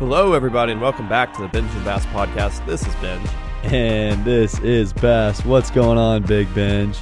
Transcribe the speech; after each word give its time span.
Hello, 0.00 0.32
everybody, 0.32 0.72
and 0.72 0.80
welcome 0.80 1.10
back 1.10 1.34
to 1.34 1.42
the 1.42 1.48
Benj 1.48 1.70
and 1.74 1.84
Bass 1.84 2.06
podcast. 2.06 2.64
This 2.64 2.86
is 2.86 2.94
Benj. 2.96 3.28
And 3.64 4.24
this 4.24 4.58
is 4.60 4.94
Bass. 4.94 5.44
What's 5.44 5.70
going 5.70 5.98
on, 5.98 6.22
Big 6.22 6.52
Benj? 6.54 6.96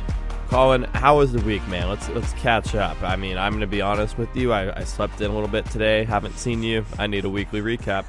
Colin, 0.48 0.82
how 0.94 1.18
was 1.18 1.30
the 1.30 1.40
week, 1.42 1.64
man? 1.68 1.88
Let's 1.88 2.08
let's 2.08 2.32
catch 2.32 2.74
up. 2.74 3.00
I 3.00 3.14
mean, 3.14 3.38
I'm 3.38 3.52
going 3.52 3.60
to 3.60 3.68
be 3.68 3.80
honest 3.80 4.18
with 4.18 4.34
you. 4.34 4.52
I, 4.52 4.80
I 4.80 4.82
slept 4.82 5.20
in 5.20 5.30
a 5.30 5.32
little 5.32 5.48
bit 5.48 5.64
today. 5.66 6.02
Haven't 6.02 6.36
seen 6.40 6.60
you. 6.64 6.84
I 6.98 7.06
need 7.06 7.24
a 7.24 7.30
weekly 7.30 7.60
recap. 7.60 8.04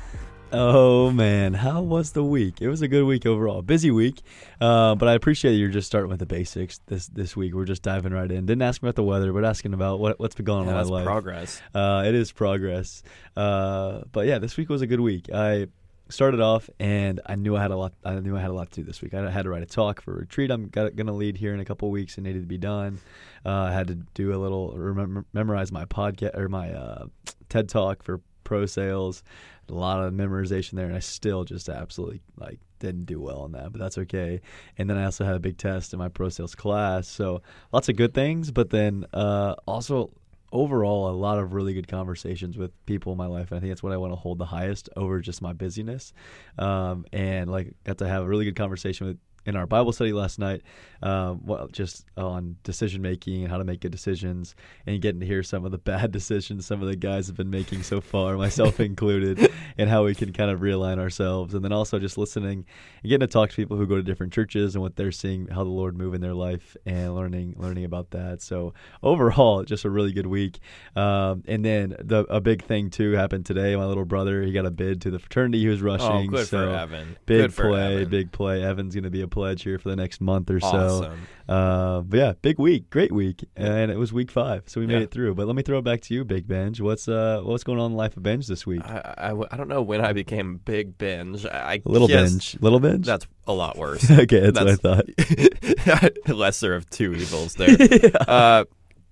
Oh 0.52 1.11
man, 1.11 1.54
how 1.54 1.82
was 1.82 2.13
the 2.13 2.23
week? 2.23 2.59
It 2.59 2.70
was 2.70 2.82
a 2.82 2.88
good 2.88 3.04
week 3.05 3.27
overall. 3.27 3.61
Busy 3.61 3.91
week, 3.91 4.21
uh, 4.59 4.95
but 4.95 5.07
I 5.07 5.14
appreciate 5.14 5.54
you're 5.54 5.70
just 5.70 5.86
starting 5.86 6.09
with 6.09 6.18
the 6.20 6.25
basics 6.25 6.79
this 6.88 7.05
this 7.07 7.36
week. 7.36 7.54
We're 7.54 7.65
just 7.65 7.83
diving 7.83 8.14
right 8.14 8.32
in. 8.32 8.47
Didn't 8.47 8.64
ask 8.64 8.82
about 8.82 8.96
the 8.96 9.04
weather, 9.04 9.32
but 9.32 9.46
asking 9.46 9.75
about 9.75 10.00
what 10.00 10.20
what's 10.20 10.33
been 10.33 10.46
going 10.46 10.65
Yeah, 10.68 10.73
on 10.73 10.82
in 10.82 10.88
my 10.88 10.96
life. 10.96 11.05
progress. 11.05 11.61
Uh, 11.75 12.04
it 12.07 12.15
is 12.15 12.32
progress. 12.32 13.04
Uh, 13.38 14.01
but 14.11 14.25
yeah, 14.25 14.39
this 14.39 14.57
week 14.57 14.69
was 14.69 14.82
a 14.82 14.88
good 14.88 15.01
week. 15.01 15.29
I 15.32 15.68
started 16.10 16.39
off 16.41 16.68
and 16.79 17.21
I 17.27 17.36
knew 17.36 17.55
I 17.55 17.61
had 17.61 17.69
a 17.69 17.77
lot. 17.77 17.93
I 18.04 18.16
knew 18.16 18.36
I 18.36 18.41
had 18.41 18.50
a 18.50 18.54
lot 18.54 18.71
to 18.71 18.82
do 18.82 18.83
this 18.88 19.04
week. 19.04 19.13
I 19.13 19.29
had 19.29 19.43
to 19.43 19.52
write 19.52 19.61
a 19.61 19.68
talk 19.68 20.02
for 20.02 20.13
a 20.16 20.18
retreat. 20.18 20.50
I'm 20.50 20.69
got, 20.69 20.96
gonna 20.96 21.13
lead 21.13 21.38
here 21.38 21.54
in 21.54 21.60
a 21.60 21.66
couple 21.66 21.91
weeks. 21.91 22.18
It 22.18 22.21
needed 22.21 22.41
to 22.41 22.47
be 22.47 22.57
done. 22.57 23.00
Uh, 23.46 23.52
I 23.52 23.71
had 23.71 23.86
to 23.89 23.96
do 24.16 24.33
a 24.33 24.38
little 24.39 24.71
remember, 24.75 25.25
memorize 25.32 25.71
my 25.71 25.86
podcast 25.86 26.36
or 26.36 26.50
my 26.50 26.71
uh, 26.71 27.05
TED 27.50 27.69
talk 27.69 28.02
for 28.02 28.21
pro 28.50 28.66
sales. 28.66 29.24
A 29.70 29.74
lot 29.74 30.04
of 30.04 30.12
memorization 30.12 30.71
there, 30.71 30.88
and 30.88 30.96
I 30.96 31.00
still 31.00 31.44
just 31.44 31.70
absolutely 31.70 32.22
like 32.36 32.59
didn't 32.80 33.06
do 33.06 33.22
well 33.22 33.42
on 33.42 33.52
that, 33.52 33.72
but 33.72 33.80
that's 33.80 34.00
okay. 34.00 34.42
And 34.80 34.89
then 34.89 34.98
I 34.98 35.06
also 35.06 35.23
had 35.23 35.36
a 35.36 35.39
big 35.39 35.59
test 35.59 35.94
in 35.94 36.00
my 36.00 36.09
pro 36.09 36.30
sales 36.30 36.56
class, 36.56 37.08
so 37.08 37.44
lots 37.72 37.88
of 37.89 37.95
good 37.95 38.16
things. 38.16 38.50
But 38.50 38.72
then 38.72 39.06
uh, 39.14 39.53
also 39.67 40.12
overall 40.52 41.12
a 41.12 41.14
lot 41.14 41.38
of 41.38 41.53
really 41.53 41.75
good 41.75 41.88
conversations 41.88 42.58
with 42.58 42.72
people 42.88 43.12
in 43.12 43.17
my 43.20 43.28
life 43.28 43.52
and 43.52 43.58
i 43.58 43.59
think 43.59 43.69
that's 43.69 43.83
what 43.83 43.94
i 43.94 43.97
want 43.97 44.11
to 44.11 44.16
hold 44.16 44.39
the 44.39 44.45
highest 44.45 44.89
over 44.95 45.22
just 45.22 45.44
my 45.44 45.53
busyness 45.53 46.11
um, 46.58 47.06
and 47.13 47.52
like 47.52 47.72
got 47.84 48.00
to 48.00 48.08
have 48.08 48.23
a 48.23 48.28
really 48.28 48.45
good 48.45 48.56
conversation 48.56 49.06
with 49.06 49.19
in 49.45 49.55
our 49.55 49.65
bible 49.65 49.91
study 49.91 50.13
last 50.13 50.39
night 50.39 50.61
um, 51.01 51.41
well, 51.45 51.67
just 51.67 52.05
on 52.17 52.57
decision 52.63 53.01
making 53.01 53.43
and 53.43 53.51
how 53.51 53.57
to 53.57 53.63
make 53.63 53.79
good 53.79 53.91
decisions 53.91 54.55
and 54.85 55.01
getting 55.01 55.21
to 55.21 55.25
hear 55.25 55.43
some 55.43 55.63
of 55.65 55.71
the 55.71 55.77
bad 55.89 56.11
decisions 56.11 56.65
some 56.65 56.81
of 56.81 56.87
the 56.87 56.95
guys 56.95 57.27
have 57.27 57.37
been 57.37 57.49
making 57.49 57.83
so 57.83 58.01
far 58.01 58.35
myself 58.35 58.79
included 58.79 59.51
and 59.77 59.89
how 59.89 60.05
we 60.05 60.13
can 60.13 60.33
kind 60.33 60.51
of 60.51 60.59
realign 60.59 60.99
ourselves. 60.99 61.53
And 61.53 61.63
then 61.63 61.71
also 61.71 61.99
just 61.99 62.17
listening 62.17 62.65
and 63.01 63.09
getting 63.09 63.19
to 63.21 63.27
talk 63.27 63.49
to 63.49 63.55
people 63.55 63.77
who 63.77 63.87
go 63.87 63.95
to 63.95 64.03
different 64.03 64.33
churches 64.33 64.75
and 64.75 64.81
what 64.81 64.95
they're 64.95 65.11
seeing 65.11 65.47
how 65.47 65.63
the 65.63 65.69
lord 65.69 65.97
move 65.97 66.13
in 66.13 66.21
their 66.21 66.33
life 66.33 66.75
and 66.85 67.15
learning 67.15 67.55
learning 67.57 67.85
about 67.85 68.11
that. 68.11 68.41
So 68.41 68.73
overall 69.01 69.63
just 69.63 69.85
a 69.85 69.89
really 69.89 70.11
good 70.11 70.27
week. 70.27 70.59
Um, 70.95 71.43
and 71.47 71.63
then 71.63 71.95
the 71.99 72.25
a 72.29 72.41
big 72.41 72.63
thing 72.63 72.89
too 72.89 73.13
happened 73.13 73.45
today. 73.45 73.75
My 73.75 73.85
little 73.85 74.05
brother 74.05 74.41
he 74.43 74.51
got 74.51 74.65
a 74.65 74.71
bid 74.71 75.01
to 75.03 75.11
the 75.11 75.19
fraternity 75.19 75.59
he 75.59 75.67
was 75.67 75.81
rushing. 75.81 76.07
Oh, 76.07 76.27
good 76.27 76.47
so 76.47 76.71
for 76.71 76.75
Evan. 76.75 77.17
big 77.25 77.41
good 77.41 77.55
play 77.55 77.95
Evan. 77.95 78.09
big 78.09 78.31
play. 78.33 78.63
Evan's 78.63 78.95
going 78.95 79.03
to 79.05 79.09
be 79.09 79.21
a 79.21 79.28
pledge 79.30 79.63
here 79.63 79.80
for 79.80 79.89
the 79.89 79.95
next 79.95 80.19
month 80.22 80.49
or 80.49 80.59
so 80.59 80.67
Awesome. 80.67 81.27
uh, 81.47 82.02
but 82.02 82.17
yeah, 82.17 82.33
big 82.41 82.59
week, 82.59 82.89
great 82.89 83.11
week, 83.11 83.45
and 83.55 83.89
it 83.91 83.97
was 83.97 84.11
week 84.11 84.31
five, 84.31 84.63
so 84.67 84.80
we 84.81 84.88
made 84.88 84.95
Yeah. 84.97 85.03
it 85.03 85.11
through. 85.11 85.35
But 85.35 85.47
let 85.47 85.55
me 85.55 85.63
throw 85.63 85.77
it 85.80 85.83
back 85.83 86.02
to 86.02 86.13
you, 86.13 86.23
Big 86.25 86.47
Benj. 86.47 86.81
What's 86.81 87.08
uh, 87.08 87.41
what's 87.44 87.63
going 87.63 87.80
on 87.80 87.88
in 87.88 87.91
the 87.94 87.97
life 87.97 88.17
of 88.17 88.23
Benj 88.23 88.47
this 88.47 88.66
week? 88.67 88.81
I, 88.83 89.31
I, 89.31 89.33
I 89.52 89.57
don't 89.57 89.67
know 89.69 89.81
when 89.81 90.02
I 90.03 90.13
became 90.13 90.57
big 90.57 90.97
Benj. 90.97 91.45
I 91.45 91.81
little 91.85 92.07
guess 92.07 92.31
Benj, 92.31 92.57
little 92.61 92.80
Benj. 92.80 93.05
That's 93.05 93.27
a 93.47 93.53
lot 93.53 93.77
worse. 93.77 94.09
okay, 94.19 94.52
that's, 94.52 94.59
what 94.59 94.67
I 94.67 94.75
thought. 94.75 96.27
Lesser 96.27 96.75
of 96.75 96.89
two 96.89 97.13
evils 97.13 97.53
there. 97.55 97.75
uh, 98.27 98.66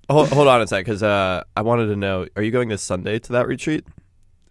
hold, 0.09 0.29
hold 0.29 0.47
on 0.47 0.61
a 0.61 0.67
sec, 0.67 0.85
because 0.85 1.03
uh, 1.03 1.43
I 1.55 1.61
wanted 1.61 1.87
to 1.87 1.95
know: 1.95 2.27
Are 2.35 2.41
you 2.41 2.51
going 2.51 2.69
this 2.69 2.81
Sunday 2.83 3.19
to 3.19 3.33
that 3.33 3.47
retreat? 3.47 3.85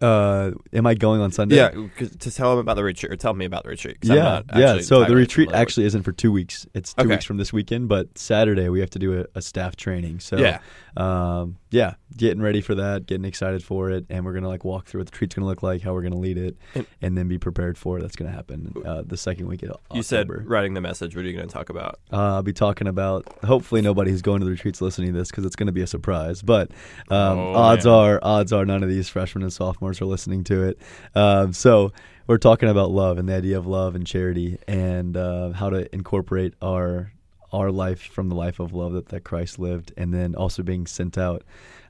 Uh, 0.01 0.51
am 0.73 0.87
I 0.87 0.95
going 0.95 1.21
on 1.21 1.33
Sunday? 1.33 1.57
Yeah, 1.57 1.71
to 1.71 2.31
tell 2.31 2.51
them 2.51 2.59
about 2.59 2.75
the 2.75 2.85
retreat, 2.85 3.13
or 3.13 3.17
tell 3.17 3.35
me 3.35 3.45
about 3.45 3.63
the 3.65 3.71
retreat. 3.71 3.99
yeah, 4.03 4.43
yeah. 4.55 4.81
So 4.81 5.05
the 5.05 5.17
retreat 5.17 5.51
actually 5.53 5.87
isn't 5.87 6.03
for 6.03 6.13
two 6.13 6.31
weeks. 6.33 6.67
It's 6.75 6.93
two 6.95 7.03
Okay. 7.03 7.11
weeks 7.15 7.25
from 7.25 7.37
this 7.39 7.53
weekend, 7.53 7.89
but 7.89 8.17
Saturday 8.19 8.69
we 8.69 8.81
have 8.81 8.91
to 8.91 8.99
do 8.99 9.21
a, 9.21 9.25
a 9.35 9.43
staff 9.43 9.77
training. 9.77 10.21
So 10.21 10.37
Yeah. 10.37 10.59
um, 10.97 11.57
yeah, 11.71 11.95
getting 12.17 12.41
ready 12.43 12.61
for 12.61 12.75
that, 12.75 13.07
getting 13.07 13.25
excited 13.25 13.63
for 13.63 13.91
it, 13.91 14.07
and 14.09 14.25
we're 14.25 14.33
gonna 14.35 14.49
like 14.49 14.65
walk 14.65 14.87
through 14.87 15.01
what 15.01 15.07
the 15.09 15.13
retreat's 15.13 15.35
gonna 15.35 15.47
look 15.47 15.63
like, 15.63 15.83
how 15.83 15.93
we're 15.93 16.03
gonna 16.03 16.17
lead 16.19 16.39
it, 16.39 16.57
And- 16.75 16.87
and, 17.03 17.17
then 17.19 17.29
be 17.29 17.39
prepared 17.39 17.79
for 17.79 17.99
it. 17.99 18.03
That's 18.03 18.17
gonna 18.17 18.31
happen 18.31 18.75
uh, 18.85 19.03
the 19.07 19.17
second 19.17 19.47
week 19.47 19.63
of 19.63 19.77
You 19.95 20.03
said 20.03 20.29
writing 20.49 20.75
the 20.75 20.81
message. 20.81 21.17
What 21.17 21.25
are 21.25 21.29
you 21.29 21.37
going 21.37 21.49
to 21.49 21.53
talk 21.53 21.71
about? 21.71 21.99
Uh, 22.13 22.35
I'll 22.37 22.43
be 22.43 22.53
talking 22.53 22.87
about. 22.89 23.27
Hopefully, 23.45 23.81
nobody 23.81 24.11
who's 24.11 24.23
going 24.23 24.41
to 24.41 24.45
the 24.45 24.51
retreats 24.51 24.81
listening 24.81 25.13
to 25.13 25.19
this 25.19 25.31
because 25.31 25.45
it's 25.45 25.57
going 25.57 25.67
to 25.69 25.73
be 25.73 25.81
a 25.83 25.87
surprise. 25.87 26.43
But 26.43 26.71
um, 27.09 27.39
Oh, 27.39 27.55
odds 27.55 27.85
man. 27.87 27.95
are, 27.95 28.19
odds 28.23 28.53
are, 28.53 28.65
none 28.65 28.83
of 28.83 28.89
these 28.89 29.09
freshmen 29.09 29.43
and 29.43 29.53
sophomores 29.53 29.86
are 29.87 30.07
listening 30.07 30.45
to 30.45 30.65
it. 30.65 30.79
Um, 31.15 31.53
so 31.53 31.93
we're 32.27 32.39
talking 32.39 32.69
about 32.69 32.91
love 32.91 33.19
and 33.19 33.29
the 33.29 33.35
idea 33.35 33.57
of 33.57 33.67
love 33.67 33.95
and 33.95 34.07
charity 34.07 34.59
and 34.67 35.17
uh, 35.17 35.53
how 35.53 35.71
to 35.71 35.93
incorporate 35.95 36.55
our 36.61 37.13
our 37.53 37.71
life 37.71 38.01
from 38.01 38.29
the 38.29 38.35
life 38.35 38.59
of 38.59 38.73
love 38.73 38.93
that, 38.93 39.09
that 39.09 39.23
Christ 39.23 39.59
lived, 39.59 39.93
and 39.97 40.13
then 40.13 40.35
also 40.35 40.63
being 40.63 40.87
sent 40.87 41.17
out. 41.17 41.43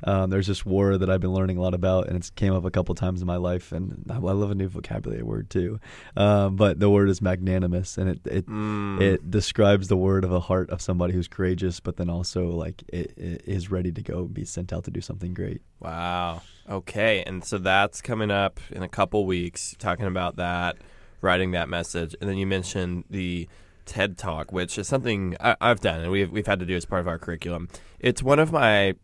Um, 0.04 0.30
there's 0.30 0.46
this 0.46 0.64
word 0.64 1.00
that 1.00 1.10
I've 1.10 1.20
been 1.20 1.32
learning 1.32 1.56
a 1.56 1.60
lot 1.62 1.74
about, 1.74 2.08
and 2.08 2.16
it's 2.16 2.30
came 2.30 2.52
up 2.54 2.64
a 2.64 2.70
couple 2.70 2.94
times 2.94 3.20
in 3.20 3.26
my 3.26 3.36
life, 3.36 3.72
and 3.72 4.04
I, 4.10 4.14
I 4.14 4.18
love 4.18 4.50
a 4.50 4.54
new 4.54 4.68
vocabulary 4.68 5.22
word 5.22 5.50
too. 5.50 5.80
Um, 6.16 6.56
but 6.56 6.80
the 6.80 6.90
word 6.90 7.08
is 7.08 7.20
magnanimous, 7.22 7.98
and 7.98 8.08
it 8.08 8.20
it 8.26 8.46
Mm, 8.46 9.00
it 9.00 9.30
describes 9.30 9.88
the 9.88 9.96
word 9.96 10.24
of 10.24 10.32
a 10.32 10.40
heart 10.40 10.70
of 10.70 10.80
somebody 10.80 11.12
who's 11.12 11.28
courageous, 11.28 11.80
but 11.80 11.96
then 11.96 12.08
also 12.10 12.48
like 12.48 12.82
it, 12.88 13.12
it 13.16 13.42
is 13.46 13.70
ready 13.70 13.92
to 13.92 14.02
go 14.02 14.20
and 14.20 14.34
be 14.34 14.44
sent 14.44 14.72
out 14.72 14.84
to 14.84 14.90
do 14.90 15.00
something 15.00 15.34
great. 15.34 15.60
wow. 15.80 16.42
Okay, 16.68 17.22
and 17.24 17.44
so 17.44 17.58
that's 17.58 18.00
coming 18.02 18.30
up 18.30 18.58
in 18.70 18.82
a 18.82 18.88
couple 18.88 19.24
weeks. 19.24 19.76
Talking 19.78 20.06
about 20.06 20.36
that, 20.36 20.76
writing 21.20 21.52
that 21.52 21.68
message, 21.68 22.16
and 22.20 22.28
then 22.28 22.36
you 22.36 22.46
mentioned 22.46 23.04
the 23.08 23.48
TED 23.84 24.18
Talk, 24.18 24.52
which 24.52 24.76
is 24.78 24.88
something 24.88 25.36
I, 25.40 25.54
I've 25.60 25.80
done 25.80 26.00
and 26.00 26.10
we've 26.10 26.30
we've 26.30 26.46
had 26.46 26.58
to 26.58 26.66
do 26.66 26.74
as 26.74 26.84
part 26.84 27.00
of 27.00 27.08
our 27.08 27.18
curriculum. 27.18 27.68
It's 28.00 28.20
one 28.22 28.40
of 28.40 28.50
my 28.50 28.94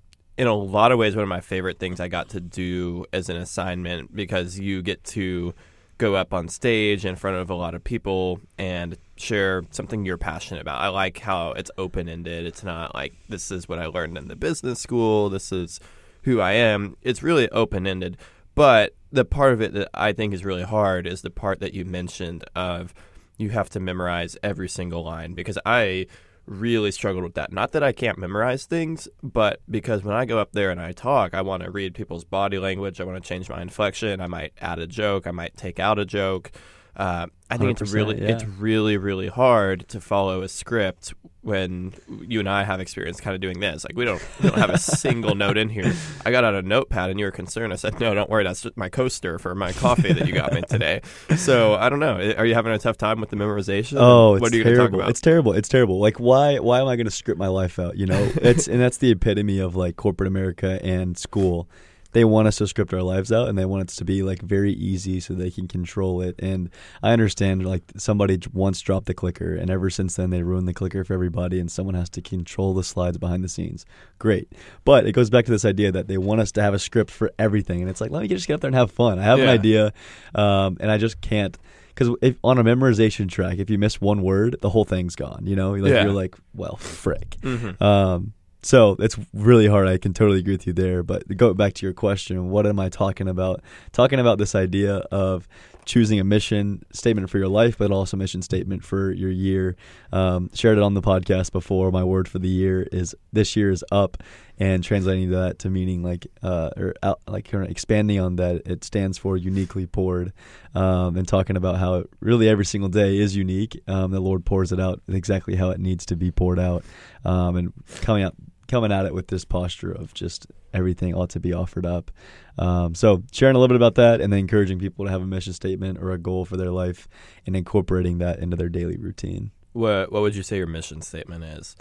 in 0.42 0.48
a 0.48 0.54
lot 0.54 0.91
of 0.91 0.98
ways 0.98 1.14
one 1.14 1.22
of 1.22 1.28
my 1.28 1.41
favorite 1.41 1.78
things 1.78 2.00
I 2.00 2.08
got 2.08 2.30
to 2.30 2.41
do 2.41 3.06
as 3.12 3.28
an 3.28 3.36
assignment 3.36 4.12
because 4.12 4.58
you 4.58 4.82
get 4.82 5.04
to 5.04 5.54
go 5.98 6.16
up 6.16 6.34
on 6.34 6.48
stage 6.48 7.04
in 7.04 7.14
front 7.14 7.36
of 7.36 7.48
a 7.48 7.54
lot 7.54 7.76
of 7.76 7.84
people 7.84 8.41
and 8.58 8.98
share 9.14 9.62
something 9.70 10.04
you're 10.04 10.19
passionate 10.19 10.60
about. 10.60 10.80
I 10.80 10.88
like 10.88 11.20
how 11.20 11.53
it's 11.53 11.70
open 11.78 12.08
ended. 12.08 12.44
It's 12.44 12.64
not 12.64 12.92
like 12.92 13.14
this 13.28 13.53
is 13.53 13.69
what 13.69 13.78
I 13.78 13.86
learned 13.86 14.19
in 14.19 14.26
the 14.26 14.34
business 14.34 14.80
school, 14.80 15.30
this 15.30 15.53
is 15.53 15.78
who 16.25 16.41
I 16.41 16.54
am. 16.54 16.97
It's 17.03 17.22
really 17.22 17.48
open 17.50 17.86
ended. 17.86 18.16
But 18.56 18.97
the 19.12 19.24
part 19.24 19.53
of 19.53 19.62
it 19.62 19.72
that 19.74 19.91
I 19.94 20.12
think 20.12 20.34
is 20.34 20.44
really 20.44 20.64
hard 20.64 21.06
is 21.06 21.22
the 21.22 21.30
part 21.30 21.60
that 21.60 21.72
you 21.72 21.84
mentioned 21.84 22.44
of 22.56 22.92
you 23.38 23.50
have 23.50 23.70
to 23.70 23.78
memorize 23.78 24.36
every 24.42 24.69
single 24.69 25.04
line 25.04 25.34
because 25.34 25.59
I 25.64 26.09
really 26.47 26.91
struggled 26.91 27.25
with 27.25 27.34
that. 27.34 27.53
Not 27.53 27.72
that 27.72 27.82
I 27.82 27.92
can't 27.92 28.19
memorize 28.19 28.64
things, 28.64 29.08
but 29.22 29.60
because 29.70 30.03
when 30.03 30.16
I 30.16 30.25
go 30.25 30.38
up 30.38 30.53
there 30.53 30.70
and 30.70 30.80
I 30.80 30.92
talk, 30.92 31.34
I 31.34 31.42
want 31.42 31.62
to 31.62 31.70
read 31.70 31.94
people's 31.94 32.25
body 32.25 32.58
language. 32.58 33.00
I 33.00 33.04
want 33.04 33.22
to 33.22 33.28
change 33.28 33.48
my 33.48 33.62
inflection. 33.62 34.20
I 34.20 34.26
might 34.26 34.53
add 34.60 34.78
a 34.78 34.86
joke. 34.86 35.26
I 35.26 35.30
might 35.30 35.56
take 35.56 35.78
out 35.78 35.98
a 35.98 36.04
joke. 36.04 36.53
Uh, 36.97 37.26
I 37.50 37.56
think 37.56 37.80
it's 37.80 37.92
really 37.92 38.20
yeah. 38.20 38.28
it's 38.28 38.44
really 38.44 38.97
really 38.97 39.28
hard 39.28 39.88
to 39.88 40.00
follow 40.00 40.42
a 40.42 40.48
script 40.48 41.14
when 41.42 41.92
you 42.08 42.38
and 42.38 42.48
I 42.48 42.64
have 42.64 42.80
experience 42.80 43.20
kind 43.20 43.34
of 43.34 43.41
doing 43.41 43.60
this. 43.60 43.84
Like 43.84 43.97
we 43.97 44.04
don't 44.04 44.22
we 44.41 44.48
don't 44.48 44.58
have 44.58 44.70
a 44.70 44.78
single 44.78 45.34
note 45.34 45.56
in 45.56 45.69
here. 45.69 45.92
I 46.25 46.30
got 46.30 46.44
out 46.44 46.54
a 46.54 46.62
notepad 46.62 47.10
and 47.10 47.19
you 47.19 47.26
were 47.26 47.32
concerned. 47.32 47.72
I 47.72 47.76
said, 47.76 47.98
"No, 47.98 48.14
don't 48.14 48.30
worry. 48.30 48.44
That's 48.44 48.60
just 48.60 48.76
my 48.76 48.88
coaster 48.88 49.38
for 49.38 49.54
my 49.54 49.72
coffee 49.72 50.12
that 50.12 50.26
you 50.26 50.32
got 50.32 50.53
me 50.53 50.62
today." 50.62 51.00
So 51.36 51.75
I 51.75 51.88
don't 51.88 51.98
know. 51.98 52.34
Are 52.36 52.47
you 52.47 52.54
having 52.54 52.72
a 52.72 52.78
tough 52.78 52.97
time 52.97 53.20
with 53.20 53.30
the 53.30 53.36
memorization? 53.36 53.97
Oh, 53.98 54.32
what 54.32 54.42
it's 54.42 54.53
are 54.53 54.56
you 54.59 54.64
terrible! 54.64 55.00
about? 55.00 55.10
It's 55.10 55.20
terrible. 55.20 55.53
It's 55.54 55.69
terrible. 55.69 55.98
Like 55.98 56.19
why? 56.19 56.59
Why 56.59 56.80
am 56.80 56.88
I 56.88 56.97
going 56.97 57.06
to 57.06 57.10
script 57.10 57.38
my 57.38 57.48
life 57.48 57.78
out? 57.78 57.97
You 57.97 58.06
know, 58.06 58.30
it's 58.36 58.69
and 58.69 58.80
that's 58.80 58.98
the 58.98 59.10
epitome 59.10 59.59
of 59.59 59.74
like 59.74 59.97
corporate 59.97 60.28
America 60.28 60.78
and 60.84 61.18
school. 61.18 61.68
They 62.12 62.24
want 62.24 62.47
us 62.48 62.56
to 62.56 62.66
script 62.66 62.92
our 62.94 63.03
lives 63.03 63.32
out, 63.32 63.48
and 63.48 63.56
they 63.59 63.64
want 63.64 63.82
it 63.91 63.94
to 63.97 64.04
be 64.04 64.22
like 64.22 64.42
very 64.42 64.72
easy 64.72 65.18
so 65.20 65.34
they 65.34 65.50
can 65.50 65.66
control 65.68 66.20
it. 66.20 66.34
And 66.38 66.70
I 67.03 67.12
understand 67.12 67.64
like 67.66 67.82
somebody 67.97 68.38
once 68.53 68.80
dropped 68.80 69.06
the 69.06 69.14
clicker, 69.14 69.54
and 69.54 69.70
ever 69.70 69.91
since 69.91 70.16
then 70.16 70.30
they 70.30 70.42
ruined 70.42 70.68
the 70.68 70.74
clicker 70.74 71.04
for 71.04 71.14
everybody, 71.14 71.59
and 71.59 71.70
someone 71.70 71.94
has 71.94 72.09
to 72.10 72.20
control 72.22 72.74
the 72.74 72.84
slides 72.84 73.18
behind 73.18 73.42
the 73.42 73.48
scenes. 73.48 73.84
Great, 74.18 74.53
but 74.84 75.06
it 75.06 75.12
goes 75.12 75.30
back 75.30 75.44
to 75.47 75.50
this 75.50 75.64
idea 75.64 75.91
that 75.92 76.06
they 76.09 76.18
want 76.18 76.41
us 76.41 76.53
to 76.53 76.62
have 76.62 76.74
a 76.74 76.78
script 76.78 77.10
for 77.10 77.32
everything, 77.38 77.80
and 77.80 77.88
it's 77.91 78.00
like 78.00 78.10
let 78.10 78.22
me 78.22 78.28
just 78.28 78.47
get 78.47 78.54
up 78.54 78.60
there 78.60 78.68
and 78.68 78.74
have 78.76 78.91
fun. 78.91 79.18
I 79.18 79.22
have 79.24 79.38
an 79.41 79.48
idea, 79.48 79.92
um, 80.34 80.76
and 80.80 80.91
I 80.91 80.98
just 80.98 81.20
can't 81.20 81.56
because 81.94 82.14
if 82.22 82.36
on 82.42 82.59
a 82.59 82.64
memorization 82.64 83.28
track, 83.30 83.59
if 83.59 83.68
you 83.68 83.76
miss 83.78 84.00
one 84.00 84.22
word, 84.22 84.56
the 84.62 84.70
whole 84.70 84.84
thing's 84.84 85.14
gone. 85.16 85.42
You 85.47 85.56
know, 85.56 85.72
like 85.72 85.92
Yeah. 85.92 86.04
you're 86.04 86.12
like, 86.12 86.34
well, 86.54 86.76
frick. 86.76 87.36
Mhm. 87.42 87.80
Um, 87.82 88.32
so 88.62 88.97
it's 89.00 89.18
really 89.34 89.66
hard. 89.66 89.88
I 89.88 89.98
can 89.98 90.14
totally 90.14 90.38
agree 90.38 90.54
with 90.54 90.66
you 90.66 90.72
there. 90.72 91.03
But 91.03 91.36
go 91.36 91.53
back 91.53 91.74
to 91.74 91.86
your 91.86 91.92
question, 91.92 92.50
what 92.50 92.66
am 92.66 92.78
I 92.78 92.88
talking 92.88 93.28
about? 93.28 93.60
Talking 93.92 94.20
about 94.20 94.38
this 94.38 94.54
idea 94.54 94.97
of 95.10 95.48
choosing 95.84 96.20
a 96.20 96.24
mission 96.24 96.84
statement 96.92 97.28
for 97.28 97.38
your 97.38 97.48
life, 97.48 97.78
but 97.78 97.91
also 97.91 98.16
mission 98.16 98.42
statement 98.42 98.84
for 98.84 99.10
your 99.12 99.30
year. 99.30 99.76
Um, 100.12 100.50
shared 100.54 100.78
it 100.78 100.82
on 100.82 100.94
the 100.94 101.03
podcast 101.03 101.53
before. 101.53 101.91
My 101.91 102.04
word 102.04 102.28
for 102.28 102.38
the 102.38 102.48
year 102.48 102.86
is 102.92 103.14
this 103.32 103.56
year 103.56 103.70
is 103.70 103.84
up, 103.91 104.22
and 104.59 104.84
translating 104.84 105.30
that 105.30 105.59
to 105.60 105.70
meaning 105.70 106.03
like 106.03 106.26
uh, 106.42 106.70
or 106.76 106.94
out, 107.03 107.20
like 107.26 107.53
expanding 107.53 108.20
on 108.20 108.36
that, 108.36 108.62
it 108.66 108.84
stands 108.84 109.18
for 109.18 109.36
uniquely 109.36 109.86
poured, 109.86 110.32
um, 110.74 111.16
and 111.16 111.26
talking 111.26 111.56
about 111.56 111.78
how 111.78 112.04
really 112.20 112.48
every 112.48 112.64
single 112.64 112.91
day 112.91 113.18
is 113.18 113.34
unique. 113.34 113.80
Um, 113.88 114.12
the 114.12 114.20
Lord 114.20 114.44
pours 114.44 114.70
it 114.70 114.78
out 114.78 115.03
exactly 115.09 115.56
how 115.56 115.70
it 115.70 115.80
needs 115.80 116.06
to 116.06 116.16
be 116.16 116.30
poured 116.30 116.60
out, 116.60 116.84
um, 117.24 117.56
and 117.56 117.72
coming 118.03 118.22
out 118.22 118.36
coming 118.72 118.91
at 118.91 119.04
it 119.04 119.13
with 119.13 119.28
this 119.28 119.45
posture 119.45 119.92
of 119.92 120.15
just 120.15 120.47
everything 120.72 121.15
ought 121.15 121.28
to 121.28 121.39
be 121.39 121.53
offered 121.53 121.84
up. 121.84 122.10
Um, 122.57 122.95
so 122.95 123.22
sharing 123.30 123.54
a 123.54 123.59
little 123.59 123.69
bit 123.69 123.77
about 123.77 123.97
that, 123.97 124.22
and 124.22 124.33
then 124.33 124.41
encouraging 124.41 124.78
people 124.78 125.04
to 125.04 125.10
have 125.10 125.21
a 125.21 125.27
mission 125.27 125.53
statement 125.53 125.98
or 125.98 126.10
a 126.10 126.16
goal 126.19 126.47
for 126.47 126.57
their 126.57 126.71
life, 126.71 127.07
and 127.47 127.54
incorporating 127.54 128.16
that 128.19 128.39
into 128.39 128.57
their 128.57 128.71
daily 128.71 128.97
routine. 128.97 129.51
What 129.74 130.10
What 130.10 130.22
would 130.22 130.34
you 130.34 130.42
say 130.42 130.57
your 130.57 130.66
mission 130.66 131.03
statement 131.03 131.45
is? 131.45 131.77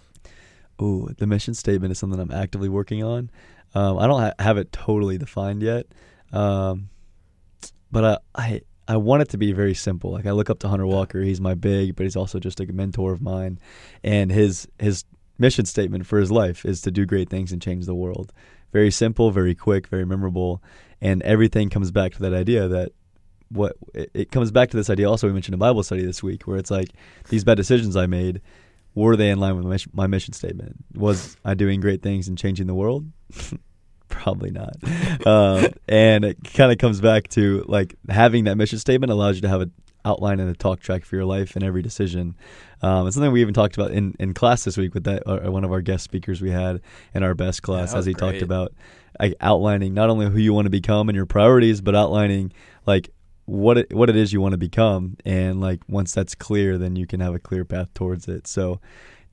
Ooh, 0.81 1.09
the 1.17 1.27
mission 1.27 1.53
statement 1.53 1.93
is 1.93 1.99
something 1.99 2.19
I'm 2.19 2.31
actively 2.31 2.67
working 2.67 3.03
on. 3.03 3.31
Um, 3.73 3.97
I 3.97 4.05
don't 4.07 4.19
ha- 4.19 4.33
have 4.37 4.57
it 4.57 4.73
totally 4.73 5.17
defined 5.17 5.61
yet, 5.63 5.85
um, 6.33 6.89
but 7.89 8.03
I, 8.03 8.17
I 8.35 8.61
I 8.89 8.97
want 8.97 9.21
it 9.21 9.29
to 9.29 9.37
be 9.37 9.53
very 9.53 9.75
simple. 9.75 10.11
Like 10.11 10.25
I 10.25 10.31
look 10.31 10.49
up 10.49 10.59
to 10.59 10.67
Hunter 10.67 10.87
Walker. 10.87 11.21
He's 11.21 11.39
my 11.39 11.53
big, 11.53 11.95
but 11.95 12.03
he's 12.03 12.17
also 12.17 12.37
just 12.37 12.59
a 12.59 12.65
mentor 12.65 13.13
of 13.13 13.21
mine, 13.21 13.59
and 14.03 14.29
his 14.29 14.67
his 14.77 15.05
mission 15.41 15.65
statement 15.65 16.05
for 16.05 16.19
his 16.19 16.31
life 16.31 16.63
is 16.65 16.81
to 16.81 16.91
do 16.91 17.05
great 17.05 17.29
things 17.29 17.51
and 17.51 17.61
change 17.61 17.85
the 17.85 17.95
world. 17.95 18.31
Very 18.71 18.91
simple, 18.91 19.31
very 19.31 19.53
quick, 19.55 19.87
very 19.87 20.05
memorable, 20.05 20.63
and 21.01 21.21
everything 21.23 21.69
comes 21.69 21.91
back 21.91 22.13
to 22.13 22.19
that 22.21 22.33
idea 22.33 22.69
that 22.69 22.93
what 23.49 23.75
it, 23.93 24.31
comes 24.31 24.49
back 24.51 24.69
to 24.69 24.77
this 24.77 24.89
idea 24.89 25.09
also 25.09 25.27
we 25.27 25.33
mentioned 25.33 25.53
in 25.53 25.59
Bible 25.59 25.83
study 25.83 26.05
this 26.05 26.23
week 26.23 26.47
where 26.47 26.57
it's 26.57 26.71
like 26.71 26.87
these 27.27 27.43
bad 27.43 27.55
decisions 27.57 27.97
I 27.97 28.05
made 28.05 28.39
were 28.95 29.17
they 29.17 29.29
in 29.29 29.39
line 29.39 29.55
with 29.55 29.65
my 29.65 29.71
mission, 29.71 29.91
my 29.93 30.07
mission 30.07 30.33
statement? 30.33 30.75
Was 30.93 31.35
I 31.43 31.53
doing 31.53 31.81
great 31.81 32.01
things 32.01 32.27
and 32.27 32.37
changing 32.37 32.67
the 32.67 32.75
world? 32.75 33.05
Probably 34.09 34.51
not. 34.51 34.75
um, 35.25 35.67
and 35.87 36.25
it 36.25 36.37
kind 36.53 36.71
of 36.71 36.77
comes 36.77 37.01
back 37.01 37.27
to 37.29 37.65
like 37.67 37.95
having 38.09 38.45
that 38.45 38.55
mission 38.55 38.79
statement 38.79 39.11
allows 39.11 39.35
you 39.35 39.41
to 39.41 39.49
have 39.49 39.61
an 39.61 39.71
outline 40.05 40.39
and 40.39 40.49
a 40.49 40.53
talk 40.53 40.79
track 40.79 41.05
for 41.05 41.15
your 41.15 41.25
life 41.25 41.55
and 41.55 41.63
every 41.63 41.81
decision. 41.81 42.35
Um, 42.81 43.07
it's 43.07 43.15
something 43.15 43.31
we 43.31 43.41
even 43.41 43.53
talked 43.53 43.75
about 43.77 43.91
in, 43.91 44.15
in 44.19 44.33
class 44.33 44.63
this 44.63 44.77
week 44.77 44.93
with 44.93 45.03
that 45.03 45.23
uh, 45.27 45.51
one 45.51 45.63
of 45.63 45.71
our 45.71 45.81
guest 45.81 46.03
speakers 46.03 46.41
we 46.41 46.49
had 46.51 46.81
in 47.13 47.23
our 47.23 47.33
best 47.35 47.61
class 47.61 47.93
Yeah, 47.93 47.99
as 47.99 48.05
he 48.05 48.13
great. 48.13 48.31
talked 48.31 48.41
about 48.41 48.73
like 49.19 49.35
outlining 49.41 49.93
not 49.93 50.09
only 50.09 50.27
who 50.27 50.39
you 50.39 50.53
want 50.53 50.65
to 50.65 50.69
become 50.71 51.09
and 51.09 51.15
your 51.15 51.25
priorities, 51.25 51.81
but 51.81 51.95
outlining 51.95 52.51
like 52.85 53.09
what 53.45 53.77
it, 53.77 53.93
what 53.93 54.09
it 54.09 54.15
is 54.15 54.31
you 54.33 54.39
want 54.41 54.53
to 54.53 54.57
become, 54.57 55.17
and 55.25 55.59
like 55.61 55.81
once 55.89 56.13
that's 56.13 56.33
clear, 56.35 56.77
then 56.77 56.95
you 56.95 57.05
can 57.05 57.19
have 57.19 57.35
a 57.35 57.39
clear 57.39 57.65
path 57.65 57.93
towards 57.93 58.27
it. 58.27 58.47
So, 58.47 58.79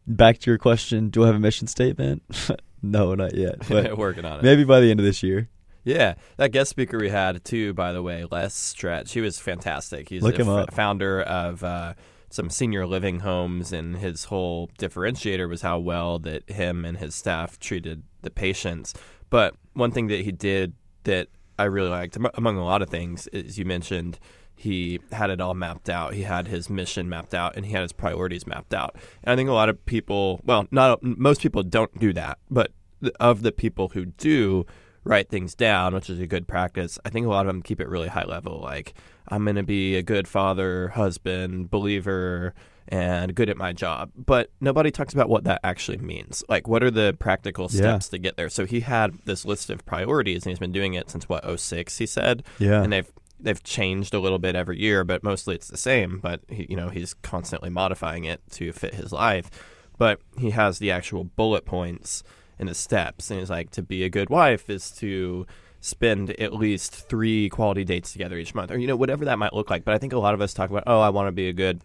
back 0.06 0.38
to 0.40 0.50
your 0.50 0.58
question: 0.58 1.08
Do 1.10 1.22
I 1.22 1.26
have 1.26 1.36
a 1.36 1.38
mission 1.38 1.68
statement? 1.68 2.22
no, 2.82 3.14
not 3.14 3.34
yet, 3.34 3.56
but 3.68 3.96
Working 3.96 4.24
on 4.24 4.38
it. 4.40 4.42
maybe 4.42 4.64
by 4.64 4.80
the 4.80 4.90
end 4.90 4.98
of 4.98 5.06
this 5.06 5.22
year. 5.22 5.48
Yeah, 5.88 6.14
that 6.36 6.52
guest 6.52 6.68
speaker 6.68 6.98
we 6.98 7.08
had 7.08 7.42
too, 7.44 7.72
by 7.72 7.92
the 7.94 8.02
way, 8.02 8.26
Les 8.30 8.52
Stretch. 8.54 9.12
He 9.12 9.22
was 9.22 9.38
fantastic. 9.38 10.10
He's 10.10 10.22
Look 10.22 10.36
the 10.36 10.42
him 10.42 10.48
f- 10.50 10.68
up. 10.68 10.74
founder 10.74 11.22
of 11.22 11.64
uh, 11.64 11.94
some 12.28 12.50
senior 12.50 12.86
living 12.86 13.20
homes, 13.20 13.72
and 13.72 13.96
his 13.96 14.24
whole 14.24 14.68
differentiator 14.78 15.48
was 15.48 15.62
how 15.62 15.78
well 15.78 16.18
that 16.18 16.48
him 16.50 16.84
and 16.84 16.98
his 16.98 17.14
staff 17.14 17.58
treated 17.58 18.02
the 18.20 18.30
patients. 18.30 18.92
But 19.30 19.54
one 19.72 19.90
thing 19.90 20.08
that 20.08 20.20
he 20.20 20.30
did 20.32 20.74
that 21.04 21.28
I 21.58 21.64
really 21.64 21.88
liked, 21.88 22.16
am- 22.18 22.28
among 22.34 22.58
a 22.58 22.64
lot 22.64 22.82
of 22.82 22.90
things, 22.90 23.26
is 23.28 23.58
you 23.58 23.64
mentioned 23.64 24.18
he 24.54 25.00
had 25.12 25.30
it 25.30 25.40
all 25.40 25.54
mapped 25.54 25.88
out. 25.88 26.12
He 26.12 26.22
had 26.24 26.48
his 26.48 26.68
mission 26.68 27.08
mapped 27.08 27.32
out, 27.32 27.56
and 27.56 27.64
he 27.64 27.72
had 27.72 27.80
his 27.80 27.92
priorities 27.92 28.46
mapped 28.46 28.74
out. 28.74 28.94
And 29.24 29.32
I 29.32 29.36
think 29.36 29.48
a 29.48 29.54
lot 29.54 29.70
of 29.70 29.86
people, 29.86 30.40
well, 30.44 30.66
not 30.70 31.02
most 31.02 31.40
people 31.40 31.62
don't 31.62 31.98
do 31.98 32.12
that, 32.12 32.36
but 32.50 32.72
of 33.20 33.40
the 33.40 33.52
people 33.52 33.88
who 33.90 34.04
do 34.04 34.66
write 35.08 35.28
things 35.30 35.54
down, 35.54 35.94
which 35.94 36.10
is 36.10 36.20
a 36.20 36.26
good 36.26 36.46
practice. 36.46 36.98
I 37.04 37.08
think 37.10 37.26
a 37.26 37.30
lot 37.30 37.46
of 37.46 37.48
them 37.48 37.62
keep 37.62 37.80
it 37.80 37.88
really 37.88 38.08
high 38.08 38.24
level. 38.26 38.60
Like, 38.60 38.94
I'm 39.28 39.44
going 39.44 39.56
to 39.56 39.62
be 39.62 39.96
a 39.96 40.02
good 40.02 40.28
father, 40.28 40.88
husband, 40.88 41.70
believer, 41.70 42.54
and 42.88 43.34
good 43.34 43.48
at 43.48 43.56
my 43.56 43.72
job. 43.72 44.10
But 44.16 44.50
nobody 44.60 44.90
talks 44.90 45.12
about 45.14 45.28
what 45.28 45.44
that 45.44 45.60
actually 45.64 45.98
means. 45.98 46.44
Like, 46.48 46.68
what 46.68 46.82
are 46.82 46.90
the 46.90 47.16
practical 47.18 47.64
Yeah. 47.70 47.78
steps 47.80 48.08
to 48.10 48.18
get 48.18 48.36
there? 48.36 48.48
So 48.50 48.66
he 48.66 48.80
had 48.80 49.14
this 49.24 49.44
list 49.44 49.70
of 49.70 49.84
priorities, 49.86 50.44
and 50.44 50.50
he's 50.50 50.58
been 50.58 50.72
doing 50.72 50.94
it 50.94 51.10
since 51.10 51.28
what 51.28 51.44
06, 51.44 51.98
he 51.98 52.06
said, 52.06 52.44
Yeah, 52.58 52.82
and 52.82 52.92
they've 52.92 53.10
they've 53.40 53.62
changed 53.62 54.14
a 54.14 54.18
little 54.18 54.40
bit 54.40 54.56
every 54.56 54.80
year, 54.80 55.04
but 55.04 55.22
mostly 55.22 55.54
it's 55.54 55.68
the 55.68 55.76
same. 55.76 56.18
But 56.18 56.40
he, 56.48 56.66
you 56.70 56.76
know, 56.76 56.88
he's 56.88 57.14
constantly 57.14 57.70
modifying 57.70 58.24
it 58.24 58.40
to 58.52 58.72
fit 58.72 58.94
his 58.94 59.12
life. 59.12 59.48
But 59.96 60.20
he 60.36 60.50
has 60.50 60.78
the 60.80 60.90
actual 60.90 61.22
bullet 61.24 61.64
points 61.64 62.24
and 62.58 62.68
the 62.68 62.74
steps, 62.74 63.30
and 63.30 63.40
he's 63.40 63.50
like, 63.50 63.70
to 63.72 63.82
be 63.82 64.04
a 64.04 64.10
good 64.10 64.30
wife 64.30 64.68
is 64.68 64.90
to 64.92 65.46
spend 65.80 66.30
at 66.40 66.52
least 66.52 67.08
three 67.08 67.48
quality 67.48 67.84
dates 67.84 68.12
together 68.12 68.36
each 68.36 68.54
month, 68.54 68.70
or 68.70 68.78
you 68.78 68.86
know, 68.86 68.96
whatever 68.96 69.24
that 69.24 69.38
might 69.38 69.52
look 69.52 69.70
like. 69.70 69.84
But 69.84 69.94
I 69.94 69.98
think 69.98 70.12
a 70.12 70.18
lot 70.18 70.34
of 70.34 70.40
us 70.40 70.52
talk 70.52 70.70
about, 70.70 70.84
oh, 70.86 71.00
I 71.00 71.10
want 71.10 71.28
to 71.28 71.32
be 71.32 71.48
a 71.48 71.52
good 71.52 71.80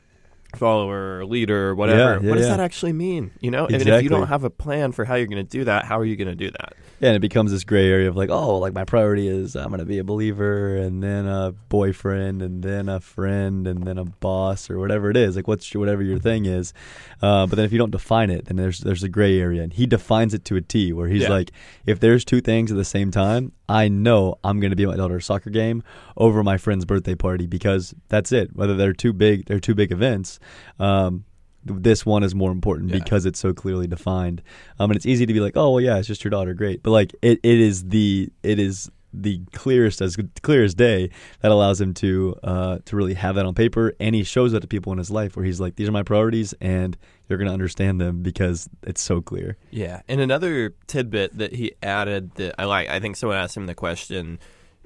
follower, 0.55 1.19
or 1.19 1.25
leader, 1.25 1.69
or 1.69 1.75
whatever. 1.75 1.99
Yeah, 1.99 2.19
yeah, 2.21 2.29
what 2.29 2.37
does 2.37 2.47
yeah. 2.47 2.57
that 2.57 2.63
actually 2.63 2.93
mean? 2.93 3.31
You 3.39 3.51
know, 3.51 3.65
and 3.65 3.81
if 3.81 4.03
you 4.03 4.09
don't 4.09 4.27
have 4.27 4.43
a 4.43 4.49
plan 4.49 4.91
for 4.91 5.05
how 5.05 5.15
you're 5.15 5.27
going 5.27 5.45
to 5.45 5.57
do 5.57 5.63
that, 5.65 5.85
how 5.85 5.99
are 5.99 6.05
you 6.05 6.15
going 6.15 6.27
to 6.27 6.35
do 6.35 6.51
that? 6.51 6.73
yeah, 7.03 7.09
and 7.09 7.17
it 7.17 7.19
becomes 7.19 7.51
this 7.51 7.65
gray 7.65 7.89
area 7.89 8.07
of 8.07 8.15
like, 8.15 8.29
oh, 8.29 8.59
like 8.59 8.71
my 8.71 8.85
priority 8.85 9.27
is 9.27 9.57
I'm 9.57 9.71
gonna 9.71 9.83
be 9.83 9.99
a 9.99 10.05
believer, 10.05 10.77
and 10.77 11.03
then 11.03 11.27
a 11.27 11.51
boyfriend, 11.51 12.41
and 12.41 12.63
then 12.63 12.87
a 12.87 13.01
friend, 13.01 13.67
and 13.67 13.83
then 13.83 13.97
a 13.97 14.05
boss, 14.05 14.69
or 14.69 14.79
whatever 14.79 15.09
it 15.09 15.17
is. 15.17 15.35
Like, 15.35 15.45
what's 15.45 15.73
your, 15.73 15.81
whatever 15.81 16.01
your 16.01 16.17
thing 16.17 16.45
is. 16.45 16.73
Uh, 17.21 17.45
but 17.45 17.57
then 17.57 17.65
if 17.65 17.73
you 17.73 17.77
don't 17.77 17.91
define 17.91 18.29
it, 18.29 18.45
then 18.45 18.55
there's 18.55 18.79
there's 18.79 19.03
a 19.03 19.09
gray 19.09 19.37
area, 19.37 19.63
and 19.63 19.73
he 19.73 19.85
defines 19.85 20.33
it 20.33 20.45
to 20.45 20.55
a 20.55 20.61
T, 20.61 20.93
where 20.93 21.09
he's 21.09 21.27
like, 21.27 21.51
if 21.85 21.99
there's 21.99 22.23
two 22.23 22.39
things 22.39 22.71
at 22.71 22.77
the 22.77 22.85
same 22.85 23.11
time, 23.11 23.51
I 23.73 23.87
know 23.87 24.35
I'm 24.43 24.59
gonna 24.59 24.75
be 24.75 24.83
at 24.83 24.89
my 24.89 24.95
daughter's 24.95 25.25
soccer 25.25 25.49
game 25.49 25.83
over 26.15 26.43
my 26.43 26.57
friend's 26.57 26.85
birthday 26.85 27.15
party 27.15 27.47
because 27.47 27.93
that's 28.07 28.31
it. 28.31 28.55
Whether 28.55 28.75
they're 28.75 28.93
too 28.93 29.13
big, 29.13 29.45
they're 29.45 29.59
two 29.59 29.75
big 29.75 29.91
events. 29.91 30.39
Um, 30.79 31.25
this 31.65 32.05
one 32.05 32.23
is 32.23 32.35
more 32.35 32.51
important 32.51 32.91
Yeah. 32.91 32.99
because 32.99 33.25
it's 33.25 33.39
so 33.39 33.53
clearly 33.53 33.87
defined. 33.87 34.41
Um, 34.79 34.91
and 34.91 34.97
it's 34.97 35.05
easy 35.05 35.25
to 35.25 35.33
be 35.33 35.39
like, 35.39 35.55
oh 35.55 35.71
well, 35.71 35.81
yeah, 35.81 35.97
it's 35.97 36.07
just 36.07 36.23
your 36.23 36.29
daughter, 36.31 36.53
great. 36.53 36.83
But 36.83 36.91
like, 36.91 37.13
it, 37.21 37.39
it 37.41 37.59
is 37.59 37.87
the 37.87 38.29
it 38.43 38.59
is 38.59 38.91
the 39.13 39.41
clearest 39.53 40.01
as 40.01 40.17
clear 40.41 40.63
as 40.63 40.73
day 40.73 41.09
that 41.41 41.51
allows 41.51 41.79
him 41.79 41.93
to 41.93 42.35
uh, 42.43 42.79
to 42.85 42.95
really 42.95 43.13
have 43.13 43.35
that 43.35 43.45
on 43.45 43.53
paper, 43.53 43.93
and 43.99 44.15
he 44.15 44.23
shows 44.23 44.51
that 44.53 44.61
to 44.61 44.67
people 44.67 44.91
in 44.91 44.97
his 44.97 45.11
life 45.11 45.35
where 45.35 45.45
he's 45.45 45.59
like, 45.59 45.75
these 45.75 45.87
are 45.87 45.93
my 45.93 46.03
priorities, 46.03 46.53
and 46.59 46.97
you're 47.29 47.37
gonna 47.37 47.53
understand 47.53 48.01
them 48.01 48.21
because 48.21 48.69
it's 48.83 49.01
so 49.01 49.21
clear. 49.21 49.57
Yeah, 49.71 50.01
and 50.07 50.19
another 50.19 50.73
tidbit 50.87 51.37
that 51.37 51.53
he 51.53 51.73
added 51.81 52.35
that 52.35 52.55
I 52.57 52.65
like, 52.65 52.89
I 52.89 52.99
think 52.99 53.15
someone 53.15 53.37
asked 53.37 53.55
him 53.55 53.67
the 53.67 53.75
question. 53.75 54.39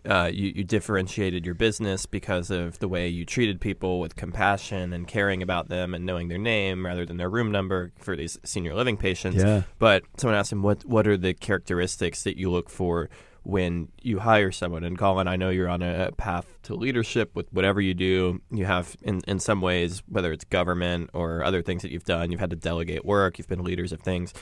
Uh, 0.05 0.29
you, 0.31 0.53
you 0.55 0.63
differentiated 0.63 1.45
your 1.45 1.55
business 1.55 2.05
because 2.05 2.49
of 2.49 2.79
the 2.79 2.87
way 2.87 3.09
you 3.09 3.25
treated 3.25 3.59
people 3.59 3.99
with 3.99 4.15
compassion 4.15 4.93
and 4.93 5.05
caring 5.05 5.43
about 5.43 5.67
them 5.67 5.93
and 5.93 6.05
knowing 6.05 6.29
their 6.29 6.37
name 6.37 6.85
rather 6.85 7.05
than 7.05 7.17
their 7.17 7.29
room 7.29 7.51
number 7.51 7.91
for 7.97 8.15
these 8.15 8.39
senior 8.45 8.73
living 8.73 8.95
patients. 8.95 9.43
Yeah. 9.43 9.63
But 9.79 10.03
someone 10.15 10.37
asked 10.39 10.53
him, 10.53 10.63
what, 10.63 10.85
what 10.85 11.07
are 11.07 11.17
the 11.17 11.33
characteristics 11.33 12.23
that 12.23 12.37
you 12.37 12.49
look 12.49 12.69
for 12.69 13.09
when 13.47 13.87
you 14.01 14.19
hire 14.19 14.51
someone? 14.51 14.83
And 14.83 14.97
Colin, 14.97 15.25
I 15.29 15.37
know 15.37 15.49
you're 15.49 15.69
on 15.69 15.81
a 15.81 16.11
path 16.17 16.45
to 16.63 16.75
leadership 16.75 17.33
with 17.33 17.47
whatever 17.53 17.79
you 17.79 17.93
do. 17.93 18.41
You 18.51 18.65
have, 18.65 18.97
in, 19.01 19.21
in 19.25 19.39
some 19.39 19.61
ways, 19.61 20.03
whether 20.09 20.33
it's 20.33 20.43
government 20.43 21.11
or 21.13 21.45
other 21.45 21.61
things 21.61 21.81
that 21.83 21.91
you've 21.91 22.03
done, 22.03 22.29
you've 22.29 22.41
had 22.41 22.49
to 22.49 22.57
delegate 22.57 23.05
work, 23.05 23.37
you've 23.37 23.47
been 23.47 23.63
leaders 23.63 23.93
of 23.93 24.01
things. 24.01 24.33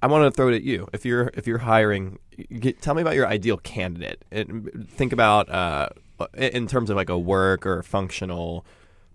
I 0.00 0.06
want 0.06 0.24
to 0.24 0.30
throw 0.34 0.48
it 0.48 0.56
at 0.56 0.62
you. 0.62 0.88
If 0.94 1.04
you're 1.04 1.30
if 1.34 1.46
you're 1.46 1.58
hiring, 1.58 2.18
get, 2.58 2.80
tell 2.80 2.94
me 2.94 3.02
about 3.02 3.14
your 3.14 3.26
ideal 3.26 3.58
candidate. 3.58 4.24
And 4.32 4.88
think 4.90 5.12
about 5.12 5.50
uh, 5.50 5.90
in 6.34 6.66
terms 6.66 6.88
of 6.88 6.96
like 6.96 7.10
a 7.10 7.18
work 7.18 7.66
or 7.66 7.80
a 7.80 7.84
functional 7.84 8.64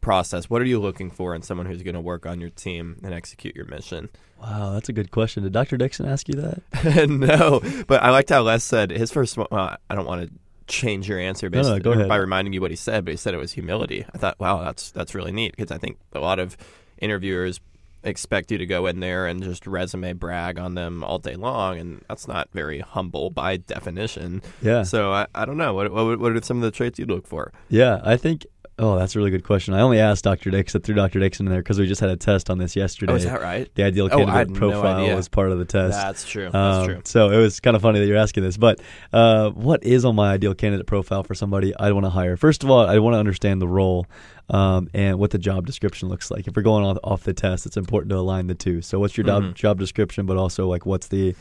process. 0.08 0.50
What 0.50 0.62
are 0.62 0.66
you 0.66 0.80
looking 0.80 1.12
for 1.12 1.36
in 1.36 1.42
someone 1.42 1.66
who's 1.68 1.84
going 1.84 1.96
to 1.96 2.02
work 2.02 2.26
on 2.26 2.40
your 2.40 2.50
team 2.50 2.98
and 3.04 3.14
execute 3.14 3.56
your 3.56 3.66
mission? 3.66 4.10
Wow, 4.42 4.72
that's 4.74 4.88
a 4.88 4.94
good 4.94 5.12
question. 5.12 5.44
Did 5.44 5.52
Dr. 5.52 5.78
Dixon 5.78 6.08
ask 6.08 6.30
you 6.30 6.36
that? 6.36 7.08
no, 7.10 7.62
but 7.88 8.02
I 8.02 8.10
liked 8.12 8.30
how 8.30 8.42
Les 8.42 8.64
said 8.64 8.92
his 8.92 9.12
first. 9.12 9.36
one- 9.38 9.48
Well, 9.52 9.76
I 9.90 9.96
don't 9.96 10.06
want 10.06 10.28
to 10.30 10.34
change 10.68 11.10
your 11.10 11.20
answer 11.20 11.50
No, 11.50 11.78
no, 11.78 11.92
ahead. 11.92 12.08
by 12.08 12.16
reminding 12.18 12.54
you 12.54 12.62
what 12.62 12.72
he 12.72 12.78
said, 12.78 13.04
but 13.06 13.12
he 13.12 13.18
said 13.18 13.34
it 13.34 13.38
was 13.38 13.52
humility. 13.54 14.06
I 14.14 14.18
thought, 14.18 14.40
wow, 14.40 14.64
that's 14.64 14.92
that's 14.92 15.14
really 15.16 15.32
neat 15.32 15.56
because 15.56 15.72
I 15.72 15.78
think 15.78 15.98
a 16.14 16.20
lot 16.20 16.40
of 16.40 16.56
interviewers 17.00 17.60
expect 18.04 18.52
you 18.52 18.58
to 18.58 18.66
go 18.66 18.86
in 18.86 19.00
there 19.00 19.28
and 19.28 19.42
just 19.44 19.66
resume 19.68 20.14
brag 20.14 20.58
on 20.60 20.76
them 20.76 21.04
all 21.04 21.20
day 21.20 21.36
long, 21.36 21.80
and 21.80 22.06
that's 22.08 22.28
not 22.28 22.48
very 22.54 22.80
humble 22.80 23.30
by 23.30 23.58
definition. 23.58 24.42
Yeah. 24.62 24.84
So 24.84 25.12
I, 25.12 25.28
I 25.36 25.46
don't 25.46 25.58
know 25.58 25.74
what, 25.74 25.92
what 25.92 26.20
what 26.20 26.32
are 26.34 26.42
some 26.42 26.58
of 26.58 26.64
the 26.64 26.72
traits 26.72 27.00
you'd 27.00 27.10
look 27.10 27.28
for? 27.28 27.52
Yeah, 27.70 28.00
I 28.04 28.16
think 28.18 28.46
Oh, 28.80 28.96
that's 28.96 29.16
a 29.16 29.20
really 29.20 29.32
good 29.32 29.44
question. 29.44 29.74
I 29.74 29.82
only 29.82 30.00
asked 30.00 30.24
Dr. 30.24 30.52
Dixon, 30.52 30.80
I 30.80 30.86
threw 30.86 30.94
Dr. 30.94 31.20
Dixon 31.20 31.48
in 31.48 31.52
there 31.52 31.62
because 31.64 31.80
we 31.80 31.88
just 31.88 32.00
had 32.00 32.12
a 32.12 32.16
test 32.16 32.52
on 32.52 32.60
this 32.60 32.76
yesterday. 32.76 33.14
Oh, 33.14 33.16
is 33.16 33.24
that 33.26 33.42
right? 33.42 33.68
the 33.74 33.82
ideal 33.84 34.06
Oh, 34.12 34.18
candidate 34.24 34.50
no 34.52 34.56
profile 34.60 35.02
idea. 35.02 35.16
was 35.16 35.28
part 35.28 35.52
of 35.52 35.58
the 35.58 35.66
test. 35.66 35.98
That's 35.98 36.30
true. 36.30 36.50
That's 36.52 36.56
Um, 36.78 36.86
true. 36.86 37.02
So 37.04 37.32
it 37.32 37.38
was 37.38 37.60
kind 37.60 37.76
of 37.76 37.82
funny 37.82 37.98
that 38.00 38.06
you're 38.06 38.18
asking 38.18 38.44
this. 38.44 38.56
But 38.56 38.80
uh, 39.12 39.50
what 39.50 39.84
is 39.84 40.06
on 40.06 40.16
my 40.16 40.32
ideal 40.32 40.54
candidate 40.54 40.86
profile 40.86 41.24
for 41.24 41.34
somebody 41.34 41.76
I 41.76 41.92
want 41.92 42.06
to 42.06 42.12
hire? 42.12 42.38
First 42.38 42.64
of 42.64 42.70
all, 42.70 42.86
I 42.88 43.00
want 43.00 43.16
to 43.16 43.18
understand 43.20 43.64
the 43.64 43.68
role 43.68 44.06
um, 44.50 44.90
and 44.94 45.18
what 45.18 45.32
the 45.32 45.40
job 45.40 45.66
description 45.66 46.08
looks 46.08 46.30
like. 46.30 46.48
If 46.48 46.56
we're 46.56 46.62
going 46.62 46.86
off, 46.86 47.00
off 47.04 47.24
the 47.24 47.34
test, 47.34 47.66
it's 47.66 47.78
important 47.78 48.12
to 48.12 48.18
align 48.18 48.46
the 48.46 48.54
two. 48.56 48.84
So 48.84 49.00
what's 49.00 49.18
your 49.18 49.26
Mhm. 49.26 49.28
job 49.48 49.56
job 49.56 49.80
description, 49.80 50.28
but 50.28 50.38
also 50.38 50.68
like 50.68 50.86
what's 50.86 51.08
the 51.08 51.36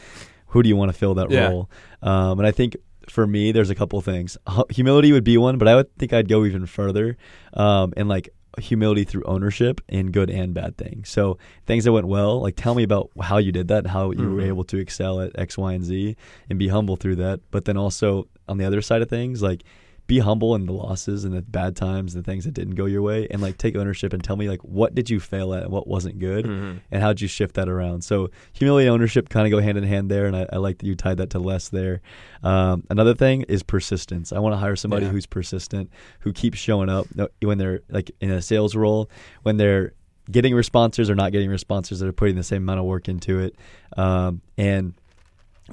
who 0.47 0.63
do 0.63 0.71
you 0.71 0.77
want 0.77 0.91
to 0.91 0.97
fill 0.99 1.13
that 1.17 1.31
Yeah. 1.31 1.49
role? 1.49 1.69
Um, 2.03 2.39
and 2.39 2.47
I 2.47 2.51
think 2.51 2.77
for 3.11 3.27
me, 3.27 3.53
there's 3.53 3.71
a 3.71 3.75
couple 3.75 4.01
things. 4.01 4.37
Humility 4.71 5.13
would 5.13 5.25
be 5.25 5.37
one, 5.39 5.59
but 5.59 5.69
I 5.69 5.75
would 5.77 5.95
think 5.99 6.13
I'd 6.13 6.29
go 6.29 6.45
even 6.45 6.67
further 6.67 7.17
um, 7.55 7.93
and 7.97 8.09
like 8.09 8.29
humility 8.59 9.05
through 9.05 9.23
ownership 9.25 9.83
in 9.89 10.11
good 10.11 10.31
and 10.31 10.55
bad 10.55 10.79
things. 10.79 11.11
So 11.11 11.37
things 11.67 11.85
that 11.85 11.93
went 11.93 12.07
well, 12.09 12.41
like 12.41 12.57
tell 12.57 12.75
me 12.75 12.83
about 12.85 13.11
how 13.21 13.37
you 13.39 13.53
did 13.53 13.69
that, 13.69 13.87
how 13.87 14.13
you 14.13 14.31
were 14.31 14.41
Mhm. 14.41 14.47
able 14.49 14.65
to 14.65 14.79
excel 14.79 15.21
at 15.21 15.39
X, 15.39 15.59
Y, 15.59 15.73
and 15.75 15.85
Z, 15.85 16.17
and 16.49 16.59
be 16.59 16.69
humble 16.69 16.97
through 16.97 17.17
that. 17.17 17.41
But 17.51 17.67
then 17.67 17.77
also 17.77 18.29
on 18.49 18.57
the 18.59 18.65
other 18.65 18.81
side 18.81 19.03
of 19.03 19.09
things, 19.11 19.43
like 19.43 19.63
be 20.07 20.21
humble 20.21 20.55
in 20.55 20.67
the 20.67 20.73
losses 20.73 21.25
and 21.25 21.35
the 21.35 21.43
bad 21.43 21.75
times, 21.75 22.15
the 22.15 22.23
things 22.23 22.45
that 22.45 22.55
didn't 22.55 22.77
go 22.77 22.85
your 22.87 23.03
way, 23.03 23.27
and 23.31 23.43
like 23.43 23.59
take 23.59 23.75
ownership 23.75 24.13
and 24.13 24.23
tell 24.23 24.37
me 24.37 24.49
like 24.49 24.61
what 24.63 24.95
did 24.95 25.11
you 25.11 25.19
fail 25.19 25.53
at, 25.53 25.65
and 25.65 25.73
what 25.73 25.89
wasn't 25.89 26.19
good, 26.19 26.45
Mhm. 26.45 26.79
and 26.93 27.03
how'd 27.03 27.21
you 27.21 27.27
shift 27.29 27.55
that 27.57 27.69
around? 27.69 28.03
So 28.05 28.31
humility 28.53 28.87
and 28.87 28.95
ownership 28.95 29.29
kind 29.29 29.47
of 29.47 29.51
go 29.51 29.59
hand 29.61 29.77
in 29.79 29.85
hand 29.85 30.09
there, 30.11 30.27
and 30.27 30.37
I, 30.37 30.47
I 30.53 30.57
like 30.59 30.79
that 30.79 30.87
you 30.87 30.95
tied 30.95 31.17
that 31.17 31.31
to 31.31 31.39
Les 31.41 31.69
there. 31.71 32.01
Um, 32.45 32.85
another 32.89 33.15
thing 33.15 33.43
is 33.49 33.63
persistence. 33.63 34.33
I 34.33 34.39
want 34.39 34.53
to 34.53 34.59
hire 34.59 34.77
somebody 34.77 35.07
Yeah. 35.07 35.13
who's 35.13 35.27
persistent, 35.27 35.91
who 36.21 36.33
keeps 36.33 36.59
showing 36.59 36.89
up 36.89 37.07
when 37.43 37.59
they're 37.59 37.81
like 37.91 38.11
in 38.21 38.31
a 38.31 38.41
sales 38.43 38.77
role, 38.77 39.11
when 39.43 39.57
they're 39.57 39.93
getting 40.31 40.55
responses 40.55 41.09
or 41.11 41.15
not 41.15 41.33
getting 41.33 41.51
responses, 41.51 42.01
that 42.01 42.09
are 42.09 42.13
putting 42.13 42.37
the 42.37 42.43
same 42.43 42.63
amount 42.63 42.79
of 42.81 42.85
work 42.87 43.09
into 43.09 43.39
it, 43.41 43.57
um, 43.97 44.41
and 44.59 44.95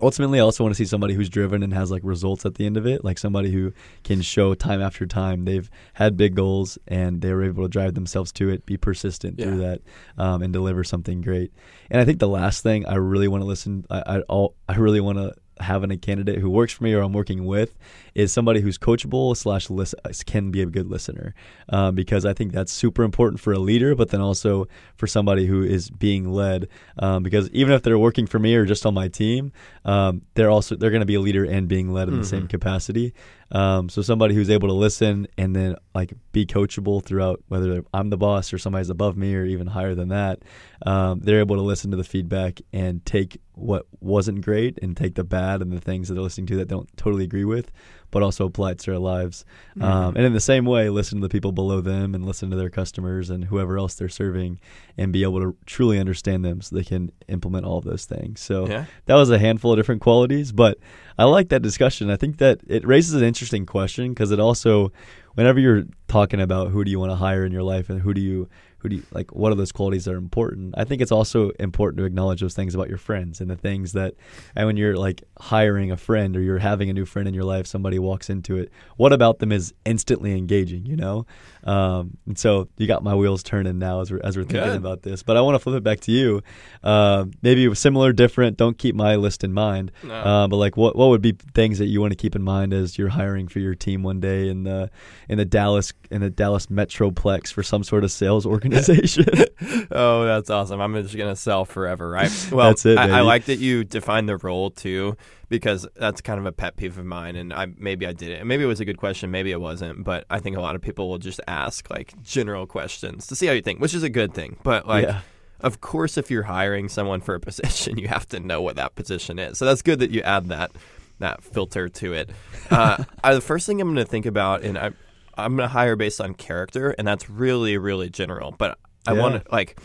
ultimately, 0.01 0.39
I 0.39 0.43
also 0.43 0.63
want 0.63 0.75
to 0.75 0.77
see 0.77 0.87
somebody 0.87 1.13
who's 1.13 1.29
driven 1.29 1.63
and 1.63 1.73
has 1.73 1.91
like 1.91 2.01
results 2.03 2.45
at 2.45 2.55
the 2.55 2.65
end 2.65 2.77
of 2.77 2.85
it, 2.85 3.03
like 3.03 3.17
somebody 3.17 3.51
who 3.51 3.73
can 4.03 4.21
show 4.21 4.53
time 4.53 4.81
after 4.81 5.05
time 5.05 5.45
they've 5.45 5.69
had 5.93 6.17
big 6.17 6.35
goals 6.35 6.77
and 6.87 7.21
they 7.21 7.33
were 7.33 7.43
able 7.43 7.63
to 7.63 7.69
drive 7.69 7.93
themselves 7.93 8.31
to 8.33 8.49
it, 8.49 8.65
be 8.65 8.77
persistent 8.77 9.37
through 9.39 9.57
that, 9.57 9.81
um, 10.17 10.41
and 10.41 10.53
deliver 10.53 10.83
something 10.83 11.21
great. 11.21 11.51
And 11.89 12.01
I 12.01 12.05
think 12.05 12.19
the 12.19 12.27
last 12.27 12.63
thing 12.63 12.85
I 12.85 12.95
really 12.95 13.27
want 13.27 13.41
to 13.41 13.47
listen, 13.47 13.85
I 13.89 14.03
I, 14.05 14.19
all, 14.21 14.55
I 14.67 14.75
really 14.75 15.01
want 15.01 15.17
to 15.17 15.33
have 15.59 15.83
in 15.83 15.91
a 15.91 15.97
candidate 15.97 16.39
who 16.39 16.49
works 16.49 16.73
for 16.73 16.83
me 16.83 16.93
or 16.93 17.01
I'm 17.01 17.13
working 17.13 17.45
with 17.45 17.77
is 18.15 18.31
somebody 18.33 18.59
who's 18.61 18.77
coachable 18.77 19.35
slash 19.35 19.69
lis- 19.69 19.95
can 20.25 20.51
be 20.51 20.61
a 20.61 20.65
good 20.65 20.87
listener 20.87 21.33
um, 21.69 21.95
because 21.95 22.25
I 22.25 22.33
think 22.33 22.51
that's 22.51 22.71
super 22.71 23.03
important 23.03 23.39
for 23.39 23.53
a 23.53 23.59
leader, 23.59 23.95
but 23.95 24.09
then 24.09 24.21
also 24.21 24.67
for 24.95 25.07
somebody 25.07 25.45
who 25.45 25.63
is 25.63 25.89
being 25.89 26.29
led 26.31 26.67
um, 26.99 27.23
because 27.23 27.49
even 27.51 27.73
if 27.73 27.81
they're 27.83 27.97
working 27.99 28.27
for 28.27 28.39
me 28.39 28.55
or 28.55 28.65
just 28.65 28.85
on 28.85 28.93
my 28.93 29.07
team, 29.07 29.51
um, 29.85 30.21
they're 30.35 30.49
also 30.49 30.75
they're 30.75 30.91
going 30.91 31.01
to 31.01 31.05
be 31.05 31.15
a 31.15 31.21
leader 31.21 31.43
and 31.43 31.67
being 31.67 31.91
led 31.91 32.07
in 32.07 32.17
the 32.19 32.25
same 32.25 32.43
Mhm. 32.43 32.49
capacity. 32.49 33.13
Um, 33.51 33.87
so 33.89 34.01
somebody 34.01 34.33
who's 34.33 34.49
able 34.49 34.67
to 34.69 34.73
listen 34.73 35.27
and 35.37 35.55
then 35.55 35.75
like 35.93 36.13
be 36.31 36.45
coachable 36.45 37.03
throughout 37.03 37.41
whether 37.49 37.83
I'm 37.93 38.09
the 38.09 38.17
boss 38.17 38.51
or 38.51 38.57
somebody's 38.57 38.89
above 38.89 39.15
me 39.15 39.35
or 39.35 39.45
even 39.45 39.67
higher 39.67 39.93
than 39.93 40.07
that, 40.09 40.39
um, 40.85 41.19
they're 41.19 41.39
able 41.39 41.55
to 41.57 41.61
listen 41.61 41.91
to 41.91 41.97
the 41.97 42.03
feedback 42.03 42.61
and 42.71 43.05
take 43.05 43.39
what 43.55 43.85
wasn't 44.01 44.41
great 44.41 44.79
and 44.81 44.97
take 44.97 45.15
the 45.15 45.23
bad 45.23 45.61
and 45.61 45.71
the 45.71 45.79
things 45.79 46.07
that 46.07 46.15
they're 46.15 46.23
listening 46.23 46.47
to 46.47 46.55
that 46.57 46.69
they 46.69 46.75
don't 46.75 46.89
totally 46.97 47.23
agree 47.23 47.45
with, 47.45 47.71
but 48.09 48.23
also 48.23 48.45
apply 48.45 48.71
it 48.71 48.79
to 48.79 48.91
their 48.91 48.99
lives. 48.99 49.45
Um, 49.79 50.13
Mhm. 50.13 50.17
and 50.17 50.25
in 50.25 50.33
the 50.33 50.39
same 50.39 50.65
way, 50.65 50.89
listen 50.89 51.19
to 51.21 51.27
the 51.27 51.31
people 51.31 51.51
below 51.51 51.79
them 51.81 52.15
and 52.15 52.25
listen 52.25 52.49
to 52.49 52.55
their 52.55 52.69
customers 52.69 53.29
and 53.29 53.45
whoever 53.45 53.77
else 53.77 53.93
they're 53.95 54.09
serving 54.09 54.59
and 54.97 55.13
be 55.13 55.23
able 55.23 55.39
to 55.39 55.55
truly 55.65 55.99
understand 55.99 56.43
them 56.43 56.61
so 56.61 56.75
they 56.75 56.83
can 56.83 57.11
implement 57.27 57.65
all 57.65 57.77
of 57.77 57.85
those 57.85 58.05
things. 58.05 58.39
So 58.39 58.67
Yeah. 58.67 58.85
that 59.05 59.15
was 59.15 59.29
a 59.29 59.37
handful 59.39 59.71
of 59.71 59.77
different 59.77 60.01
qualities, 60.01 60.51
but 60.51 60.77
I 61.17 61.25
like 61.25 61.49
that 61.49 61.61
discussion. 61.61 62.09
I 62.09 62.15
think 62.15 62.37
that 62.37 62.59
it 62.67 62.85
raises 62.87 63.13
an 63.13 63.23
interesting 63.23 63.65
question 63.67 64.09
because 64.13 64.31
it 64.31 64.39
also, 64.39 64.91
whenever 65.35 65.59
you're 65.59 65.83
talking 66.07 66.41
about 66.41 66.71
who 66.71 66.83
do 66.83 66.89
you 66.91 66.99
want 66.99 67.11
to 67.11 67.15
hire 67.15 67.45
in 67.45 67.51
your 67.51 67.63
life 67.63 67.89
and 67.89 68.01
who 68.01 68.13
do 68.15 68.21
you 68.21 68.47
who 68.83 68.89
do 68.89 68.95
you 68.97 69.03
like 69.11 69.33
what 69.33 69.51
are 69.51 69.55
those 69.55 69.71
qualities 69.71 70.05
that 70.05 70.13
are 70.13 70.17
important? 70.17 70.75
I 70.77 70.83
think 70.83 71.01
it's 71.01 71.11
also 71.11 71.51
important 71.51 71.97
to 71.99 72.03
acknowledge 72.03 72.41
those 72.41 72.53
things 72.53 72.75
about 72.75 72.89
your 72.89 72.97
friends 72.97 73.39
and 73.39 73.49
the 73.49 73.55
things 73.55 73.93
that 73.93 74.13
and 74.55 74.67
when 74.67 74.75
you're 74.77 74.97
like 74.97 75.23
hiring 75.39 75.89
a 75.89 75.97
friend 75.97 76.35
or 76.35 76.41
you're 76.41 76.59
having 76.59 76.89
a 76.89 76.93
new 76.93 77.05
friend 77.05 77.27
in 77.27 77.33
your 77.33 77.45
life 77.45 77.65
somebody 77.65 77.97
walks 77.97 78.29
into 78.29 78.57
it 78.57 78.69
what 78.97 79.13
about 79.13 79.39
them 79.39 79.51
is 79.51 79.73
instantly 79.85 80.37
engaging 80.37 80.85
you 80.85 80.97
know 80.97 81.25
um, 81.65 82.17
and 82.27 82.37
so 82.37 82.67
you 82.77 82.87
got 82.87 83.03
my 83.03 83.15
wheels 83.15 83.43
turning 83.43 83.79
now 83.79 84.01
as 84.01 84.11
we're, 84.11 84.19
as 84.23 84.35
we're 84.37 84.43
thinking 84.43 84.63
Good. 84.71 84.77
about 84.77 85.01
this 85.03 85.23
but 85.23 85.37
i 85.37 85.41
want 85.41 85.55
to 85.55 85.59
flip 85.59 85.75
it 85.75 85.83
back 85.83 85.99
to 86.01 86.11
you 86.11 86.41
uh, 86.83 87.25
maybe 87.41 87.73
similar 87.75 88.11
different 88.13 88.57
don't 88.57 88.77
keep 88.77 88.95
my 88.95 89.15
list 89.15 89.43
in 89.43 89.53
mind 89.53 89.91
No. 90.03 90.13
uh, 90.13 90.47
but 90.47 90.57
like, 90.57 90.75
what 90.77 90.95
what 90.95 91.09
would 91.09 91.21
be 91.21 91.33
things 91.53 91.79
that 91.79 91.85
you 91.85 92.01
want 92.01 92.11
to 92.11 92.17
keep 92.17 92.35
in 92.35 92.43
mind 92.43 92.73
as 92.73 92.97
you're 92.97 93.09
hiring 93.09 93.47
for 93.47 93.59
your 93.59 93.75
team 93.75 94.03
one 94.03 94.19
day 94.19 94.49
in 94.49 94.63
the 94.63 94.89
in 95.29 95.37
the 95.37 95.45
Dallas 95.45 95.93
in 96.11 96.21
the 96.21 96.29
Dallas 96.29 96.67
Metroplex 96.67 97.51
for 97.53 97.63
some 97.63 97.83
sort 97.83 98.03
of 98.03 98.11
sales 98.11 98.45
organization? 98.45 99.25
oh, 99.91 100.25
that's 100.25 100.49
awesome. 100.49 100.81
I'm 100.81 100.93
just 101.01 101.15
gonna 101.17 101.35
sell 101.35 101.65
forever, 101.65 102.09
right? 102.09 102.29
Well, 102.51 102.69
That's 102.69 102.85
it, 102.85 102.97
I, 102.97 103.19
I 103.19 103.21
like 103.21 103.45
that 103.45 103.59
you 103.59 103.83
define 103.83 104.25
the 104.25 104.37
role 104.37 104.69
too, 104.69 105.15
because 105.49 105.87
that's 105.95 106.21
kind 106.21 106.39
of 106.39 106.45
a 106.45 106.51
pet 106.51 106.75
peeve 106.77 106.97
of 106.97 107.05
mine. 107.05 107.35
And 107.35 107.53
I 107.53 107.67
maybe 107.77 108.07
I 108.07 108.13
did 108.13 108.29
it. 108.29 108.45
Maybe 108.45 108.63
it 108.63 108.67
was 108.67 108.79
a 108.79 108.85
good 108.85 108.97
question. 108.97 109.31
Maybe 109.31 109.51
it 109.51 109.61
wasn't. 109.61 110.03
But 110.03 110.25
I 110.29 110.39
think 110.39 110.57
a 110.57 110.61
lot 110.61 110.75
of 110.75 110.81
people 110.81 111.09
will 111.09 111.17
just 111.19 111.39
ask 111.47 111.89
like 111.89 112.13
general 112.23 112.65
questions 112.65 113.27
to 113.27 113.35
see 113.35 113.45
how 113.47 113.53
you 113.53 113.61
think, 113.61 113.79
which 113.79 113.93
is 113.93 114.03
a 114.03 114.09
good 114.09 114.33
thing. 114.33 114.57
But 114.63 114.87
like. 114.87 115.05
yeah, 115.05 115.21
Of 115.59 115.79
course, 115.79 116.17
if 116.17 116.29
you're 116.29 116.43
hiring 116.43 116.89
someone 116.89 117.21
for 117.21 117.35
a 117.35 117.39
position, 117.49 117.97
you 117.97 118.07
have 118.09 118.27
to 118.29 118.39
know 118.39 118.61
what 118.61 118.75
that 118.75 118.95
position 118.95 119.39
is. 119.39 119.57
So 119.57 119.65
that's 119.65 119.81
good 119.81 119.99
that 119.99 120.11
you 120.11 120.21
add 120.21 120.49
that 120.49 120.71
that 121.19 121.41
filter 121.43 121.87
to 121.87 122.13
it. 122.13 122.29
Uh, 122.69 122.97
I, 123.23 123.33
the 123.35 123.39
first 123.41 123.65
thing 123.65 123.79
I'm 123.79 123.93
going 123.93 124.03
to 124.03 124.09
think 124.09 124.25
about, 124.25 124.63
and 124.63 124.77
I, 124.77 124.91
I'm 125.37 125.55
going 125.55 125.67
to 125.67 125.71
hire 125.71 125.95
based 125.95 126.19
on 126.19 126.33
character, 126.33 126.89
and 126.97 127.07
that's 127.07 127.29
really, 127.29 127.77
really 127.77 128.09
general. 128.09 128.51
But 128.51 128.77
I 129.07 129.13
Yeah. 129.13 129.21
want 129.21 129.35
to 129.45 129.51
like, 129.51 129.79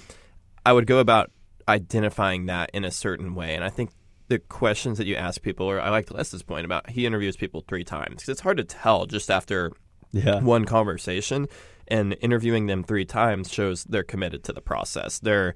I 0.66 0.72
would 0.72 0.86
go 0.86 0.98
about 0.98 1.30
identifying 1.68 2.46
that 2.46 2.70
in 2.72 2.84
a 2.84 2.90
certain 2.90 3.34
way, 3.34 3.54
and 3.54 3.62
I 3.62 3.68
think 3.70 3.90
the 4.28 4.38
questions 4.38 4.98
that 4.98 5.06
you 5.06 5.16
ask 5.16 5.42
people, 5.42 5.66
or 5.66 5.80
I 5.80 5.90
like 5.90 6.10
Les's 6.10 6.42
point 6.42 6.64
about 6.64 6.90
he 6.90 7.06
interviews 7.06 7.36
people 7.36 7.64
three 7.66 7.84
times 7.84 8.16
because 8.16 8.28
it's 8.28 8.40
hard 8.40 8.58
to 8.58 8.64
tell 8.64 9.06
just 9.06 9.30
after 9.30 9.72
yeah, 10.12 10.40
one 10.40 10.64
conversation 10.64 11.48
and 11.88 12.16
interviewing 12.20 12.66
them 12.66 12.84
three 12.84 13.04
times 13.04 13.50
shows 13.50 13.84
they're 13.84 14.02
committed 14.02 14.44
to 14.44 14.52
the 14.52 14.60
process. 14.60 15.18
They're 15.18 15.54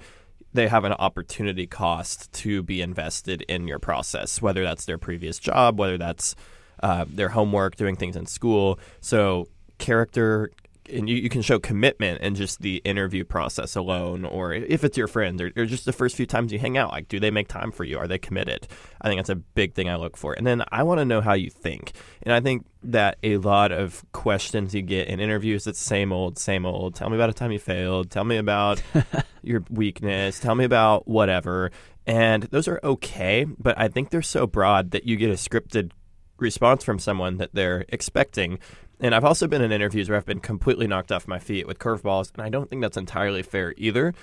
they 0.54 0.68
have 0.68 0.84
an 0.84 0.92
opportunity 0.92 1.66
cost 1.66 2.32
to 2.32 2.62
be 2.62 2.82
invested 2.82 3.42
in 3.42 3.66
your 3.66 3.78
process 3.78 4.42
whether 4.42 4.62
that's 4.62 4.84
their 4.84 4.98
previous 4.98 5.38
job 5.38 5.78
whether 5.78 5.96
that's 5.96 6.34
uh, 6.82 7.06
their 7.08 7.28
homework 7.28 7.76
doing 7.76 7.96
things 7.96 8.16
in 8.16 8.26
school. 8.26 8.78
So 9.00 9.48
character 9.78 10.50
and 10.90 11.08
you, 11.08 11.16
you 11.16 11.28
can 11.28 11.42
show 11.42 11.58
commitment 11.58 12.20
in 12.20 12.34
just 12.34 12.60
the 12.60 12.76
interview 12.84 13.24
process 13.24 13.76
alone 13.76 14.24
or 14.24 14.52
if 14.52 14.84
it's 14.84 14.96
your 14.96 15.06
friends 15.06 15.40
or, 15.40 15.52
or 15.56 15.64
just 15.64 15.84
the 15.84 15.92
first 15.92 16.16
few 16.16 16.26
times 16.26 16.52
you 16.52 16.58
hang 16.58 16.76
out 16.76 16.90
like 16.90 17.08
do 17.08 17.20
they 17.20 17.30
make 17.30 17.48
time 17.48 17.70
for 17.70 17.84
you? 17.84 17.98
Are 17.98 18.08
they 18.08 18.18
committed? 18.18 18.66
I 19.00 19.08
think 19.08 19.18
that's 19.18 19.30
a 19.30 19.36
big 19.36 19.74
thing 19.74 19.88
i 19.88 19.96
look 19.96 20.16
for. 20.16 20.34
And 20.34 20.46
then 20.46 20.62
i 20.72 20.82
want 20.82 20.98
to 20.98 21.04
know 21.04 21.20
how 21.20 21.34
you 21.34 21.50
think. 21.50 21.92
And 22.22 22.32
i 22.32 22.40
think 22.40 22.66
that 22.84 23.18
a 23.22 23.36
lot 23.38 23.70
of 23.72 24.04
questions 24.12 24.74
you 24.74 24.82
get 24.82 25.08
in 25.08 25.20
interviews 25.20 25.66
it's 25.66 25.78
same 25.78 26.12
old 26.12 26.38
same 26.38 26.66
old. 26.66 26.94
Tell 26.94 27.08
me 27.08 27.16
about 27.16 27.30
a 27.30 27.34
time 27.34 27.52
you 27.52 27.58
failed. 27.58 28.10
Tell 28.10 28.24
me 28.24 28.36
about 28.36 28.82
your 29.42 29.64
weakness. 29.70 30.40
Tell 30.40 30.54
me 30.54 30.64
about 30.64 31.06
whatever. 31.06 31.70
And 32.06 32.44
those 32.44 32.66
are 32.66 32.80
okay 32.82 33.44
but 33.44 33.78
i 33.78 33.86
think 33.88 34.10
they're 34.10 34.22
so 34.22 34.46
broad 34.46 34.90
that 34.90 35.04
you 35.04 35.16
get 35.16 35.30
a 35.30 35.34
scripted 35.34 35.92
response 36.38 36.84
from 36.84 36.98
someone 36.98 37.38
that 37.38 37.54
they're 37.54 37.84
expecting 37.88 38.58
and 39.02 39.14
I've 39.14 39.24
also 39.24 39.46
been 39.46 39.60
in 39.60 39.72
interviews 39.72 40.08
where 40.08 40.16
I've 40.16 40.24
been 40.24 40.40
completely 40.40 40.86
knocked 40.86 41.12
off 41.12 41.28
my 41.28 41.38
feet 41.38 41.66
with 41.66 41.78
curveballs, 41.78 42.32
and 42.32 42.42
I 42.42 42.48
don't 42.48 42.70
think 42.70 42.80
that's 42.80 42.96
entirely 42.96 43.42
fair 43.42 43.74
either. 43.76 44.14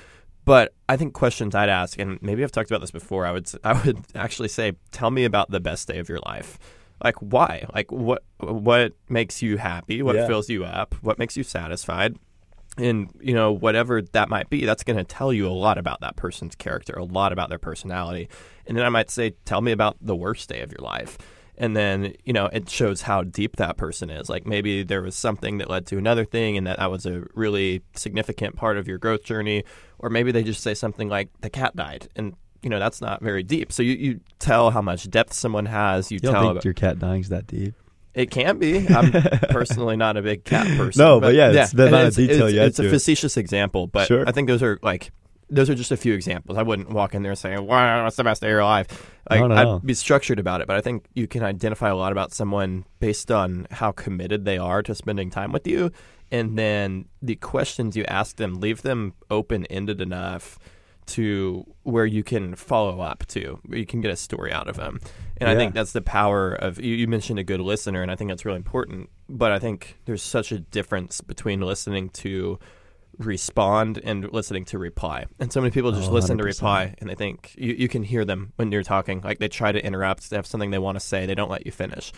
But 0.45 0.73
I 0.87 0.97
think 0.97 1.13
questions 1.13 1.53
I'd 1.53 1.69
ask, 1.69 1.99
and 1.99 2.19
maybe 2.23 2.43
I've 2.43 2.51
talked 2.51 2.71
about 2.71 2.81
this 2.81 2.89
before. 2.89 3.25
I 3.25 3.31
would 3.31 3.47
I 3.63 3.73
would 3.85 3.99
actually 4.15 4.47
say, 4.47 4.73
tell 4.91 5.11
me 5.11 5.25
about 5.25 5.51
the 5.51 5.59
best 5.59 5.87
day 5.87 5.99
of 5.99 6.09
your 6.09 6.19
life. 6.25 6.57
Like 7.03 7.15
why? 7.17 7.65
Like 7.75 7.91
what 7.91 8.23
what 8.39 8.93
makes 9.09 9.41
you 9.41 9.57
happy? 9.57 10.01
What 10.01 10.15
Yeah. 10.15 10.27
fills 10.27 10.49
you 10.49 10.63
up? 10.63 10.95
What 11.01 11.19
makes 11.19 11.37
you 11.37 11.43
satisfied? 11.43 12.17
And 12.77 13.09
you 13.19 13.33
know 13.33 13.51
whatever 13.51 14.01
that 14.01 14.29
might 14.29 14.49
be, 14.49 14.65
that's 14.65 14.83
going 14.83 14.97
to 14.97 15.03
tell 15.03 15.33
you 15.33 15.47
a 15.47 15.51
lot 15.51 15.77
about 15.77 15.99
that 16.01 16.15
person's 16.15 16.55
character, 16.55 16.93
a 16.93 17.03
lot 17.03 17.33
about 17.33 17.49
their 17.49 17.59
personality. 17.59 18.29
And 18.65 18.77
then 18.77 18.85
I 18.85 18.89
might 18.89 19.09
say, 19.09 19.31
tell 19.43 19.59
me 19.61 19.71
about 19.73 19.97
the 19.99 20.15
worst 20.15 20.47
day 20.49 20.61
of 20.61 20.71
your 20.71 20.81
life 20.81 21.17
and 21.59 21.75
then 21.75 22.13
you 22.23 22.33
know 22.33 22.45
it 22.47 22.69
shows 22.69 23.01
how 23.03 23.21
deep 23.23 23.57
that 23.57 23.77
person 23.77 24.09
is 24.09 24.29
like 24.29 24.47
maybe 24.47 24.81
there 24.83 25.01
was 25.01 25.15
something 25.15 25.57
that 25.59 25.69
led 25.69 25.85
to 25.85 25.97
another 25.97 26.25
thing 26.25 26.57
and 26.57 26.65
that 26.65 26.77
that 26.77 26.89
was 26.89 27.05
a 27.05 27.23
really 27.35 27.81
significant 27.95 28.55
part 28.55 28.77
of 28.77 28.87
your 28.87 28.97
growth 28.97 29.23
journey 29.23 29.63
or 29.99 30.09
maybe 30.09 30.31
they 30.31 30.43
just 30.43 30.61
say 30.61 30.73
something 30.73 31.09
like 31.09 31.29
the 31.41 31.49
cat 31.49 31.75
died 31.75 32.07
and 32.15 32.33
you 32.63 32.69
know 32.69 32.79
that's 32.79 33.01
not 33.01 33.21
very 33.21 33.43
deep 33.43 33.71
so 33.71 33.83
you, 33.83 33.93
you 33.93 34.19
tell 34.39 34.71
how 34.71 34.81
much 34.81 35.09
depth 35.09 35.33
someone 35.33 35.65
has 35.65 36.11
you, 36.11 36.15
you 36.15 36.19
don't 36.19 36.33
tell 36.33 36.41
think 36.43 36.51
about, 36.51 36.65
your 36.65 36.73
cat 36.73 36.97
dying's 36.99 37.29
that 37.29 37.45
deep? 37.47 37.73
It 38.15 38.31
can 38.31 38.57
be. 38.57 38.87
I'm 38.87 39.11
personally 39.51 39.95
not 39.95 40.17
a 40.17 40.21
big 40.23 40.43
cat 40.43 40.65
person. 40.75 40.99
No, 41.01 41.19
but 41.21 41.35
yeah, 41.35 41.51
it's 41.51 41.71
the 41.71 41.83
And 41.85 41.93
amount 41.95 42.01
of 42.03 42.07
it's, 42.07 42.17
detail 42.17 42.47
it's, 42.47 42.57
it's 42.57 42.79
a 42.79 42.87
it. 42.87 42.89
facetious 42.89 43.37
example, 43.37 43.85
but 43.85 44.07
Sure. 44.07 44.27
I 44.27 44.31
think 44.31 44.47
those 44.47 44.63
are 44.63 44.79
like 44.81 45.11
those 45.49 45.69
are 45.69 45.75
just 45.75 45.91
a 45.91 45.97
few 45.97 46.13
examples. 46.13 46.57
I 46.57 46.63
wouldn't 46.63 46.89
walk 46.89 47.13
in 47.13 47.23
there 47.23 47.35
saying, 47.35 47.65
"Wow, 47.65 48.03
what's 48.03 48.15
the 48.15 48.23
best 48.23 48.41
day 48.41 48.47
of 48.47 48.51
your 48.51 48.63
life?" 48.63 49.11
Like 49.29 49.41
No, 49.41 49.47
no, 49.47 49.75
I'd 49.75 49.85
be 49.85 49.93
structured 49.93 50.39
about 50.39 50.61
it, 50.61 50.67
but 50.67 50.75
I 50.75 50.81
think 50.81 51.05
you 51.13 51.27
can 51.27 51.43
identify 51.43 51.89
a 51.89 51.95
lot 51.95 52.11
about 52.11 52.33
someone 52.33 52.85
based 52.99 53.31
on 53.31 53.67
how 53.71 53.91
committed 53.91 54.45
they 54.45 54.57
are 54.57 54.81
to 54.83 54.95
spending 54.95 55.29
time 55.29 55.51
with 55.51 55.67
you, 55.67 55.91
and 56.31 56.57
then 56.57 57.05
the 57.21 57.35
questions 57.35 57.95
you 57.95 58.05
ask 58.05 58.37
them 58.37 58.59
leave 58.59 58.81
them 58.81 59.13
open 59.29 59.65
ended 59.67 60.01
enough 60.01 60.59
to 61.09 61.65
where 61.83 62.05
you 62.05 62.23
can 62.23 62.53
follow 62.55 63.01
up 63.01 63.25
to, 63.25 63.59
where 63.65 63.79
you 63.79 63.85
can 63.85 63.99
get 63.99 64.11
a 64.11 64.15
story 64.15 64.53
out 64.53 64.67
of 64.67 64.77
them. 64.77 64.99
And 65.37 65.49
I 65.49 65.55
think 65.55 65.73
that's 65.73 65.91
the 65.91 66.01
power 66.01 66.53
of 66.53 66.79
you, 66.79 66.93
you 66.93 67.07
mentioned 67.07 67.39
a 67.39 67.43
good 67.43 67.61
listener, 67.61 68.03
and 68.03 68.11
I 68.11 68.15
think 68.15 68.29
that's 68.29 68.45
really 68.45 68.57
important. 68.57 69.09
But 69.27 69.51
I 69.51 69.57
think 69.57 69.97
there's 70.05 70.21
such 70.21 70.51
a 70.51 70.59
difference 70.59 71.21
between 71.21 71.61
listening 71.61 72.09
to 72.09 72.59
respond 73.17 73.99
and 74.03 74.31
listening 74.31 74.65
to 74.65 74.77
reply. 74.77 75.25
And 75.39 75.51
so 75.51 75.59
many 75.61 75.71
people 75.71 75.91
just 75.91 76.09
Oh, 76.09 76.13
listen 76.13 76.37
to 76.37 76.43
100%. 76.43 76.47
reply 76.47 76.95
and 76.99 77.09
they 77.09 77.15
think 77.15 77.53
you, 77.57 77.73
you 77.73 77.87
can 77.87 78.03
hear 78.03 78.23
them 78.25 78.53
when 78.55 78.71
you're 78.71 78.83
talking. 78.83 79.21
Like 79.21 79.39
they 79.39 79.47
try 79.49 79.71
to 79.71 79.83
interrupt, 79.85 80.29
they 80.29 80.35
have 80.35 80.47
something 80.47 80.71
they 80.71 80.77
want 80.79 80.95
to 80.95 80.99
say, 81.05 81.25
they 81.25 81.35
don't 81.35 81.51
let 81.51 81.65
you 81.65 81.71
finish. 81.71 82.11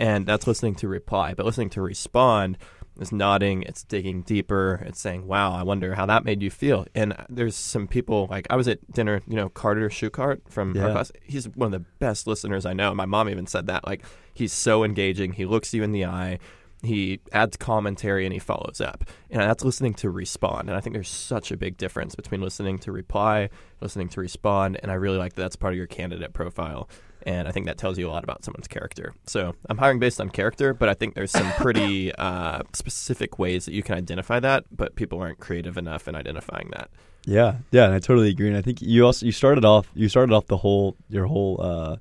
And 0.00 0.26
that's 0.26 0.46
listening 0.46 0.74
to 0.76 0.88
reply. 0.88 1.34
But 1.34 1.46
listening 1.46 1.70
to 1.70 1.82
respond 1.82 2.58
is 3.00 3.12
nodding, 3.12 3.62
it's 3.62 3.84
digging 3.84 4.22
deeper, 4.22 4.82
it's 4.84 5.00
saying, 5.00 5.26
Wow, 5.28 5.52
I 5.52 5.62
wonder 5.62 5.94
how 5.94 6.06
that 6.06 6.24
made 6.24 6.42
you 6.42 6.50
feel. 6.50 6.86
And 6.94 7.12
uh, 7.12 7.24
there's 7.28 7.54
some 7.54 7.86
people 7.86 8.26
like 8.28 8.46
I 8.50 8.56
was 8.56 8.66
at 8.66 8.90
dinner, 8.92 9.22
you 9.28 9.36
know, 9.36 9.48
Carter 9.48 9.88
Shukart 9.88 10.40
from 10.48 10.76
our 10.76 10.90
class. 10.90 11.12
He's 11.22 11.48
one 11.50 11.72
of 11.72 11.80
the 11.80 11.86
best 12.00 12.26
listeners 12.26 12.66
I 12.66 12.72
know. 12.72 12.92
My 12.94 13.06
mom 13.06 13.28
even 13.28 13.46
said 13.46 13.66
that. 13.66 13.86
Like 13.86 14.04
he's 14.34 14.52
so 14.52 14.82
engaging, 14.82 15.34
he 15.34 15.44
looks 15.44 15.72
you 15.72 15.84
in 15.84 15.92
the 15.92 16.04
eye 16.06 16.40
he 16.82 17.20
adds 17.32 17.56
commentary 17.56 18.24
and 18.24 18.32
he 18.32 18.38
follows 18.38 18.80
up. 18.80 19.04
And 19.30 19.40
that's 19.40 19.64
listening 19.64 19.94
to 19.94 20.10
respond. 20.10 20.68
And 20.68 20.76
I 20.76 20.80
think 20.80 20.94
there's 20.94 21.08
such 21.08 21.50
a 21.50 21.56
big 21.56 21.76
difference 21.76 22.14
between 22.14 22.40
listening 22.40 22.78
to 22.80 22.92
reply, 22.92 23.50
listening 23.80 24.08
to 24.10 24.20
respond. 24.20 24.78
And 24.82 24.90
I 24.90 24.94
really 24.94 25.18
like 25.18 25.34
that 25.34 25.42
that's 25.42 25.56
part 25.56 25.72
of 25.72 25.76
your 25.76 25.86
candidate 25.86 26.32
profile. 26.32 26.88
And 27.24 27.48
I 27.48 27.50
think 27.50 27.66
that 27.66 27.78
tells 27.78 27.98
you 27.98 28.08
a 28.08 28.12
lot 28.12 28.22
about 28.22 28.44
someone's 28.44 28.68
character. 28.68 29.12
So 29.26 29.54
I'm 29.68 29.78
hiring 29.78 29.98
based 29.98 30.20
on 30.20 30.30
character, 30.30 30.72
but 30.72 30.88
I 30.88 30.94
think 30.94 31.14
there's 31.14 31.32
some 31.32 31.50
pretty 31.52 32.14
uh, 32.18 32.62
specific 32.72 33.38
ways 33.38 33.64
that 33.64 33.74
you 33.74 33.82
can 33.82 33.96
identify 33.96 34.38
that, 34.40 34.64
but 34.70 34.94
people 34.94 35.20
aren't 35.20 35.40
creative 35.40 35.76
enough 35.76 36.06
in 36.06 36.14
identifying 36.14 36.70
that. 36.72 36.90
Yeah, 37.26 37.56
yeah, 37.72 37.84
and 37.84 37.94
I 37.94 37.98
totally 37.98 38.30
agree. 38.30 38.48
And 38.48 38.56
I 38.56 38.62
think 38.62 38.80
you 38.80 39.04
also 39.04 39.26
you 39.26 39.32
started 39.32 39.64
off 39.64 39.90
you 39.94 40.08
started 40.08 40.32
off 40.32 40.46
the 40.46 40.56
whole 40.56 40.96
your 41.10 41.26
whole 41.26 41.60
uh, 41.60 41.96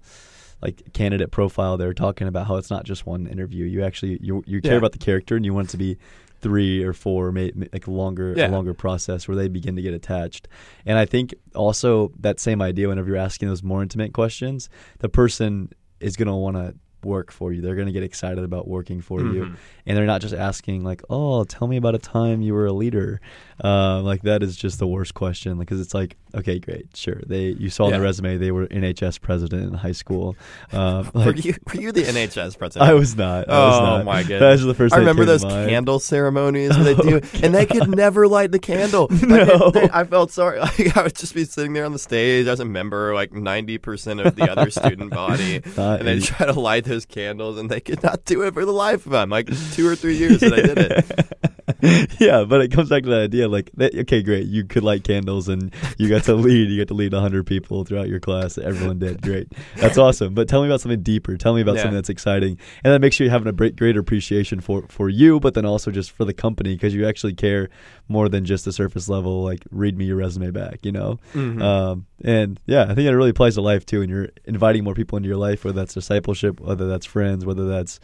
like 0.61 0.91
candidate 0.93 1.31
profile 1.31 1.77
there 1.77 1.93
talking 1.93 2.27
about 2.27 2.47
how 2.47 2.55
it's 2.55 2.69
not 2.71 2.83
just 2.83 3.05
one 3.05 3.27
interview. 3.27 3.65
You 3.65 3.83
actually 3.83 4.17
you 4.21 4.43
you 4.47 4.61
care 4.61 4.73
Yeah. 4.73 4.77
about 4.79 4.91
the 4.93 4.97
character 4.97 5.35
and 5.35 5.45
you 5.45 5.53
want 5.53 5.69
it 5.69 5.71
to 5.71 5.77
be 5.77 5.97
three 6.39 6.83
or 6.83 6.93
four, 6.93 7.31
may, 7.31 7.51
like 7.73 7.87
a 7.87 7.91
longer 7.91 8.33
Yeah. 8.37 8.49
a 8.49 8.51
longer 8.51 8.73
process 8.73 9.27
where 9.27 9.35
they 9.35 9.47
begin 9.47 9.75
to 9.75 9.81
get 9.81 9.93
attached. 9.93 10.47
And 10.85 10.97
I 10.99 11.05
think 11.05 11.33
also 11.55 12.11
that 12.19 12.39
same 12.39 12.61
idea 12.61 12.87
whenever 12.89 13.07
you're 13.09 13.17
asking 13.17 13.47
those 13.49 13.63
more 13.63 13.81
intimate 13.81 14.13
questions, 14.13 14.69
the 14.99 15.09
person 15.09 15.69
is 15.99 16.15
going 16.15 16.27
to 16.27 16.35
want 16.35 16.55
to 16.57 16.75
work 17.03 17.31
for 17.31 17.53
you. 17.53 17.61
They're 17.61 17.75
going 17.75 17.87
to 17.87 17.93
get 17.93 18.03
excited 18.03 18.43
about 18.43 18.67
working 18.67 19.01
for 19.01 19.21
you 19.21 19.45
Mhm. 19.45 19.55
and 19.85 19.97
they're 19.97 20.05
not 20.05 20.19
just 20.21 20.33
asking 20.33 20.83
like, 20.83 21.01
"Oh, 21.09 21.43
tell 21.43 21.67
me 21.67 21.77
about 21.77 21.95
a 21.95 21.99
time 21.99 22.41
you 22.41 22.53
were 22.53 22.65
a 22.65 22.73
leader." 22.73 23.21
Uh, 23.63 24.01
like 24.01 24.23
that 24.23 24.43
is 24.43 24.55
just 24.57 24.77
the 24.79 24.87
worst 24.87 25.13
question 25.13 25.57
because 25.57 25.79
it's 25.79 25.93
like, 25.93 26.17
okay, 26.37 26.59
great, 26.59 26.95
sure. 26.95 27.21
They 27.25 27.47
you 27.59 27.69
saw 27.69 27.85
on 27.85 27.91
Yeah. 27.91 27.97
the 27.97 28.03
resume 28.03 28.37
they 28.37 28.51
were 28.51 28.67
NHS 28.67 29.19
president 29.21 29.63
in 29.63 29.73
high 29.73 29.91
school. 29.91 30.35
Um, 30.73 31.09
were, 31.13 31.33
you, 31.33 31.55
were 31.67 31.79
you 31.81 31.91
the 31.91 32.03
NHS 32.03 32.57
president? 32.57 32.89
I 32.89 32.93
was 32.93 33.15
not. 33.15 33.49
I 33.49 33.65
was 33.67 33.79
Oh 33.79 33.83
not. 33.83 34.05
my 34.05 34.15
That's 34.23 34.27
goodness! 34.27 34.63
the 34.65 34.73
first. 34.73 34.93
I 34.93 34.97
remember 34.99 35.23
those 35.25 35.43
candle 35.43 35.99
ceremonies 35.99 36.75
where 36.75 36.83
they 36.93 36.95
do, 36.95 37.21
Oh, 37.23 37.39
and 37.41 37.55
they 37.55 37.65
could 37.65 37.87
never 37.89 38.27
light 38.27 38.51
the 38.51 38.59
candle. 38.59 39.07
Like, 39.11 39.21
No. 39.21 39.71
they- 39.71 39.81
they- 39.81 39.89
I 39.93 40.03
felt 40.03 40.31
sorry. 40.31 40.59
Like 40.59 40.95
I 40.97 41.03
would 41.03 41.15
just 41.15 41.33
be 41.33 41.45
sitting 41.45 41.73
there 41.73 41.85
on 41.85 41.93
the 41.93 41.99
stage 41.99 42.47
as 42.47 42.59
a 42.59 42.65
member, 42.65 43.13
like 43.13 43.31
ninety 43.33 43.77
percent 43.77 44.19
of 44.19 44.35
the 44.35 44.51
other 44.51 44.69
student 44.69 45.11
body, 45.11 45.61
Not 45.77 45.99
and 45.99 46.07
they 46.07 46.19
try 46.19 46.45
to 46.45 46.59
light 46.59 46.83
those 46.85 47.05
candles, 47.05 47.57
and 47.57 47.69
they 47.71 47.79
could 47.79 48.03
not 48.03 48.25
do 48.25 48.41
it 48.43 48.53
for 48.53 48.65
the 48.65 48.73
life 48.73 49.05
of 49.05 49.11
them. 49.13 49.29
Like 49.29 49.47
two 49.73 49.87
or 49.87 49.95
three 49.95 50.17
years 50.17 50.39
that 50.41 50.53
I 50.53 50.61
did 50.61 50.77
it. 50.77 51.56
yeah, 52.19 52.43
but 52.43 52.61
it 52.61 52.71
comes 52.71 52.89
back 52.89 53.03
to 53.03 53.09
the 53.09 53.17
idea 53.17 53.47
like, 53.47 53.69
that, 53.75 53.93
okay, 53.95 54.23
great, 54.23 54.47
you 54.47 54.63
could 54.65 54.83
light 54.83 55.03
candles 55.03 55.47
and 55.47 55.73
you 55.97 56.09
got 56.09 56.23
to 56.23 56.35
lead. 56.35 56.69
You 56.69 56.81
got 56.81 56.87
to 56.89 56.93
lead 56.93 57.13
100 57.13 57.45
people 57.45 57.83
throughout 57.83 58.07
your 58.07 58.19
class. 58.19 58.57
Everyone 58.57 58.99
did. 58.99 59.21
Great. 59.21 59.51
That's 59.75 59.97
awesome. 59.97 60.33
But 60.33 60.47
tell 60.47 60.61
me 60.61 60.67
about 60.67 60.81
something 60.81 61.03
deeper. 61.03 61.37
Tell 61.37 61.53
me 61.53 61.61
about 61.61 61.75
Yeah. 61.75 61.81
something 61.83 61.95
that's 61.95 62.09
exciting. 62.09 62.57
And 62.83 62.93
that 62.93 62.99
makes 62.99 63.19
you 63.19 63.29
having 63.29 63.47
a 63.47 63.51
great, 63.51 63.75
greater 63.75 63.99
appreciation 63.99 64.59
for, 64.59 64.85
for 64.89 65.09
you, 65.09 65.39
but 65.39 65.53
then 65.53 65.65
also 65.65 65.91
just 65.91 66.11
for 66.11 66.25
the 66.25 66.33
company 66.33 66.73
because 66.73 66.93
you 66.95 67.07
actually 67.07 67.33
care 67.33 67.69
more 68.07 68.29
than 68.29 68.45
just 68.45 68.65
the 68.65 68.71
surface 68.71 69.07
level, 69.09 69.43
like, 69.43 69.63
read 69.69 69.97
me 69.97 70.05
your 70.05 70.15
resume 70.17 70.51
back, 70.51 70.79
you 70.83 70.91
know? 70.91 71.19
Mhm. 71.33 71.61
Um, 71.61 72.05
and 72.23 72.59
yeah, 72.65 72.83
I 72.83 72.95
think 72.95 73.07
it 73.07 73.15
really 73.15 73.29
applies 73.29 73.55
to 73.55 73.61
life 73.61 73.85
too. 73.85 74.01
And 74.01 74.09
you're 74.09 74.29
inviting 74.45 74.83
more 74.83 74.93
people 74.93 75.17
into 75.17 75.27
your 75.27 75.37
life, 75.37 75.63
whether 75.65 75.79
that's 75.79 75.93
discipleship, 75.93 76.59
whether 76.59 76.87
that's 76.87 77.05
friends, 77.05 77.45
whether 77.45 77.67
that's 77.67 77.99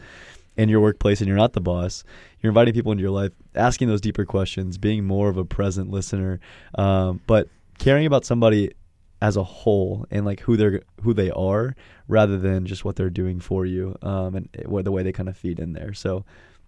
in 0.56 0.68
your 0.68 0.80
workplace 0.80 1.20
and 1.20 1.28
you're 1.28 1.36
not 1.36 1.52
the 1.52 1.60
boss. 1.60 2.04
You're 2.40 2.50
inviting 2.50 2.74
people 2.74 2.92
into 2.92 3.02
your 3.02 3.10
life, 3.10 3.32
asking 3.54 3.88
those 3.88 4.00
deeper 4.00 4.24
questions, 4.24 4.78
being 4.78 5.04
more 5.04 5.28
of 5.28 5.36
a 5.36 5.44
present 5.44 5.90
listener, 5.90 6.40
um, 6.76 7.20
but 7.26 7.48
caring 7.78 8.06
about 8.06 8.24
somebody 8.24 8.70
as 9.22 9.36
a 9.36 9.42
whole 9.44 10.06
and 10.10 10.24
like 10.26 10.40
who 10.40 10.56
they're 10.56 10.82
who 11.02 11.14
they 11.14 11.30
are 11.30 11.74
rather 12.08 12.36
than 12.38 12.66
just 12.66 12.84
what 12.84 12.94
they're 12.96 13.08
doing 13.10 13.40
for 13.40 13.64
you 13.64 13.96
um, 14.02 14.34
and 14.34 14.48
it- 14.52 14.68
what 14.68 14.84
the 14.84 14.92
way 14.92 15.02
they 15.02 15.12
kind 15.12 15.28
of 15.28 15.36
feed 15.36 15.58
in 15.58 15.72
there. 15.72 15.92
So. 15.94 16.24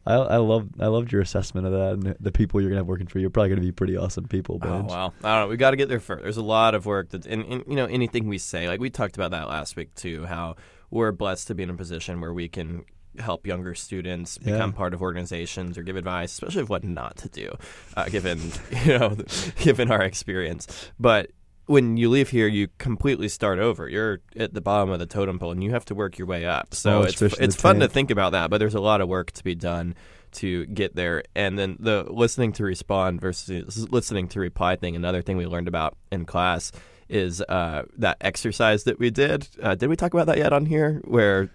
I, 0.09 0.15
I 0.15 0.37
love 0.37 0.69
I 0.79 0.87
loved 0.87 1.11
your 1.11 1.21
assessment 1.21 1.67
of 1.67 1.73
that 1.73 1.93
and 1.95 2.17
the 2.21 2.31
people 2.31 2.61
you're 2.61 2.71
gonna 2.71 2.79
have 2.79 2.87
working 2.87 3.09
for 3.09 3.19
you 3.19 3.27
are 3.27 3.31
probably 3.31 3.49
gonna 3.49 3.61
be 3.61 3.73
pretty 3.73 3.97
awesome 3.97 4.29
people. 4.29 4.61
Oh 4.63 4.83
wow! 4.85 5.13
I 5.25 5.33
don't 5.33 5.41
know. 5.41 5.49
We 5.49 5.57
got 5.57 5.73
to 5.73 5.77
get 5.77 5.89
there 5.89 5.99
first. 5.99 6.23
There's 6.23 6.37
a 6.37 6.45
lot 6.45 6.77
of 6.77 6.87
work 6.87 7.09
that, 7.11 7.27
and, 7.27 7.45
and 7.47 7.65
you 7.67 7.75
know, 7.75 7.87
anything 7.87 8.29
we 8.29 8.39
say, 8.39 8.69
like 8.69 8.79
we 8.79 8.89
talked 8.89 9.17
about 9.17 9.33
that 9.33 9.49
last 9.49 9.75
week 9.75 9.93
too. 9.97 10.25
How 10.25 10.55
we're 10.93 11.11
blessed 11.11 11.49
to 11.49 11.57
be 11.57 11.65
in 11.65 11.71
a 11.71 11.75
position 11.75 12.21
where 12.21 12.33
we 12.33 12.47
can 12.49 12.85
help 13.21 13.47
younger 13.47 13.75
students 13.75 14.39
Yeah. 14.43 14.53
become 14.53 14.73
part 14.73 14.95
of 14.95 15.03
organizations 15.03 15.77
or 15.79 15.83
give 15.83 15.97
advice, 15.97 16.33
especially 16.33 16.63
of 16.63 16.69
what 16.69 16.85
not 16.85 17.17
to 17.19 17.29
do, 17.29 17.57
uh, 17.97 18.05
given 18.09 18.41
you 18.85 18.99
know, 18.99 19.17
given 19.59 19.91
our 19.91 20.03
experience. 20.03 20.91
But 20.99 21.31
when 21.67 21.97
you 21.97 22.09
leave 22.09 22.31
here, 22.31 22.47
you 22.47 22.69
completely 22.79 23.29
start 23.29 23.59
over. 23.59 23.89
You're 23.89 24.21
at 24.37 24.55
the 24.55 24.61
bottom 24.61 24.91
of 24.91 25.01
the 25.01 25.07
totem 25.07 25.39
pole, 25.39 25.51
and 25.51 25.65
you 25.65 25.73
have 25.73 25.85
to 25.87 25.95
work 25.97 26.17
your 26.17 26.29
way 26.29 26.47
up. 26.47 26.75
So 26.75 26.91
Smallest 27.03 27.23
it's 27.23 27.37
the 27.37 27.45
it's 27.45 27.57
fun 27.57 27.81
to 27.81 27.89
think 27.89 28.11
about 28.13 28.33
that, 28.33 28.51
but 28.51 28.59
there's 28.59 28.77
a 28.77 28.81
lot 28.81 29.01
of 29.01 29.09
work 29.09 29.33
to 29.33 29.43
be 29.43 29.55
done 29.57 29.97
to 30.33 30.67
get 30.67 30.95
there. 30.95 31.25
And 31.35 31.59
then 31.59 31.77
the 31.81 32.07
listening 32.09 32.53
to 32.53 32.65
respond 32.65 33.21
versus 33.21 33.91
listening 33.91 34.29
to 34.29 34.41
reply 34.41 34.77
thing. 34.77 34.95
Another 34.95 35.23
thing 35.23 35.37
we 35.37 35.47
learned 35.47 35.67
about 35.67 35.97
in 36.13 36.25
class 36.25 36.71
is 37.09 37.41
uh, 37.43 37.83
that 37.97 38.17
exercise 38.21 38.85
that 38.85 38.99
we 38.99 39.11
did. 39.11 39.49
Uh, 39.63 39.75
did 39.75 39.89
we 39.89 39.97
talk 39.97 40.13
about 40.13 40.27
that 40.27 40.39
yet 40.39 40.53
on 40.53 40.67
here? 40.67 41.01
Where 41.05 41.49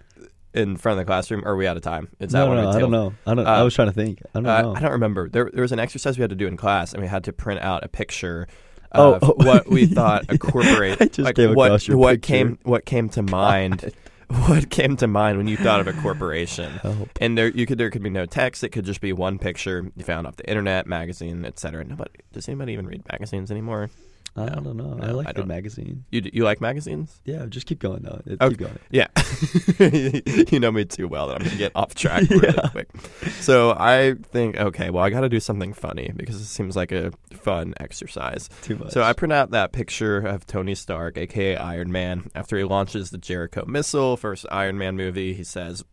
in 0.54 0.76
front 0.76 0.98
of 0.98 1.04
the 1.06 1.08
classroom? 1.10 1.44
Or 1.44 1.52
are 1.52 1.56
we 1.56 1.66
out 1.66 1.76
of 1.76 1.82
time? 1.82 2.08
Is 2.20 2.32
that 2.32 2.40
no, 2.40 2.46
one 2.48 2.56
no, 2.56 2.70
I 2.70 2.78
don't 2.78 2.90
know. 2.90 3.14
I 3.26 3.34
don't. 3.34 3.46
I 3.46 3.60
Uh, 3.60 3.64
was 3.64 3.74
trying 3.74 3.88
to 3.88 3.94
think. 3.94 4.20
I 4.34 4.40
don't 4.40 4.46
Uh, 4.46 4.62
know. 4.62 4.74
I 4.76 4.80
don't 4.80 4.92
remember. 4.92 5.28
There, 5.28 5.50
there 5.52 5.62
was 5.62 5.72
an 5.72 5.78
exercise 5.78 6.18
we 6.18 6.22
had 6.22 6.30
to 6.30 6.36
do 6.36 6.46
in 6.46 6.56
class, 6.56 6.92
and 6.92 7.02
we 7.02 7.08
had 7.08 7.24
to 7.24 7.32
print 7.32 7.60
out 7.60 7.84
a 7.84 7.88
picture 7.88 8.46
Oh, 8.94 9.14
of 9.14 9.22
oh. 9.24 9.34
what 9.38 9.68
we 9.68 9.86
thought 9.86 10.26
incorporate. 10.30 11.00
I 11.00 11.06
just 11.06 11.18
like 11.20 11.38
what 11.38 11.56
what 11.56 12.12
picture. 12.12 12.18
came 12.18 12.58
what 12.62 12.84
came 12.84 13.08
to 13.10 13.22
mind. 13.22 13.92
What 14.46 14.70
came 14.70 14.96
to 14.96 15.06
mind 15.06 15.36
when 15.36 15.46
you 15.46 15.58
thought 15.58 15.80
of 15.80 15.86
a 15.88 15.92
corporation? 15.92 16.72
Help. 16.78 17.10
And 17.20 17.36
there, 17.36 17.48
you 17.48 17.66
could 17.66 17.76
there 17.76 17.90
could 17.90 18.02
be 18.02 18.08
no 18.08 18.24
text. 18.24 18.64
It 18.64 18.70
could 18.70 18.86
just 18.86 19.02
be 19.02 19.12
one 19.12 19.38
picture 19.38 19.92
you 19.94 20.04
found 20.04 20.26
off 20.26 20.36
the 20.36 20.48
internet, 20.48 20.86
magazine, 20.86 21.44
etc. 21.44 21.84
Nobody 21.84 22.08
does 22.32 22.48
anybody 22.48 22.72
even 22.72 22.86
read 22.86 23.02
magazines 23.12 23.50
anymore? 23.50 23.90
I 24.34 24.46
No, 24.46 24.54
don't 24.60 24.76
know. 24.78 24.98
I 25.02 25.10
like 25.10 25.28
I 25.28 25.32
the 25.32 25.44
magazine. 25.44 26.04
You 26.10 26.22
you 26.32 26.42
like 26.44 26.60
magazines? 26.62 27.20
Yeah, 27.26 27.44
just 27.46 27.66
keep 27.66 27.80
going 27.80 28.02
though. 28.02 28.22
It- 28.24 28.40
Okay. 28.40 28.48
Keep 28.50 28.58
going. 28.60 28.78
Yeah, 28.90 29.08
you 30.50 30.58
know 30.60 30.70
me 30.72 30.84
too 30.84 31.06
well 31.08 31.28
that 31.28 31.36
I'm 31.36 31.44
gonna 31.44 31.56
get 31.58 31.72
off 31.74 31.94
track 31.94 32.28
really 32.30 32.48
Yeah. 32.56 32.68
quick. 32.70 32.88
So 33.40 33.72
I 33.78 34.14
think 34.30 34.56
okay, 34.56 34.90
well 34.90 35.04
I 35.04 35.10
got 35.10 35.20
to 35.20 35.28
do 35.28 35.40
something 35.40 35.72
funny 35.74 36.12
because 36.16 36.36
it 36.36 36.44
seems 36.46 36.76
like 36.76 36.92
a 36.92 37.12
fun 37.32 37.74
exercise. 37.78 38.48
Too 38.62 38.76
much. 38.76 38.92
So 38.92 39.02
I 39.02 39.12
print 39.12 39.32
out 39.32 39.50
that 39.50 39.72
picture 39.72 40.18
of 40.18 40.46
Tony 40.46 40.74
Stark, 40.74 41.18
aka 41.18 41.56
Iron 41.56 41.92
Man, 41.92 42.30
after 42.34 42.56
he 42.56 42.64
launches 42.64 43.10
the 43.10 43.18
Jericho 43.18 43.64
missile, 43.66 44.16
first 44.16 44.46
Iron 44.50 44.78
Man 44.78 44.96
movie. 44.96 45.34
He 45.34 45.44
says, 45.44 45.84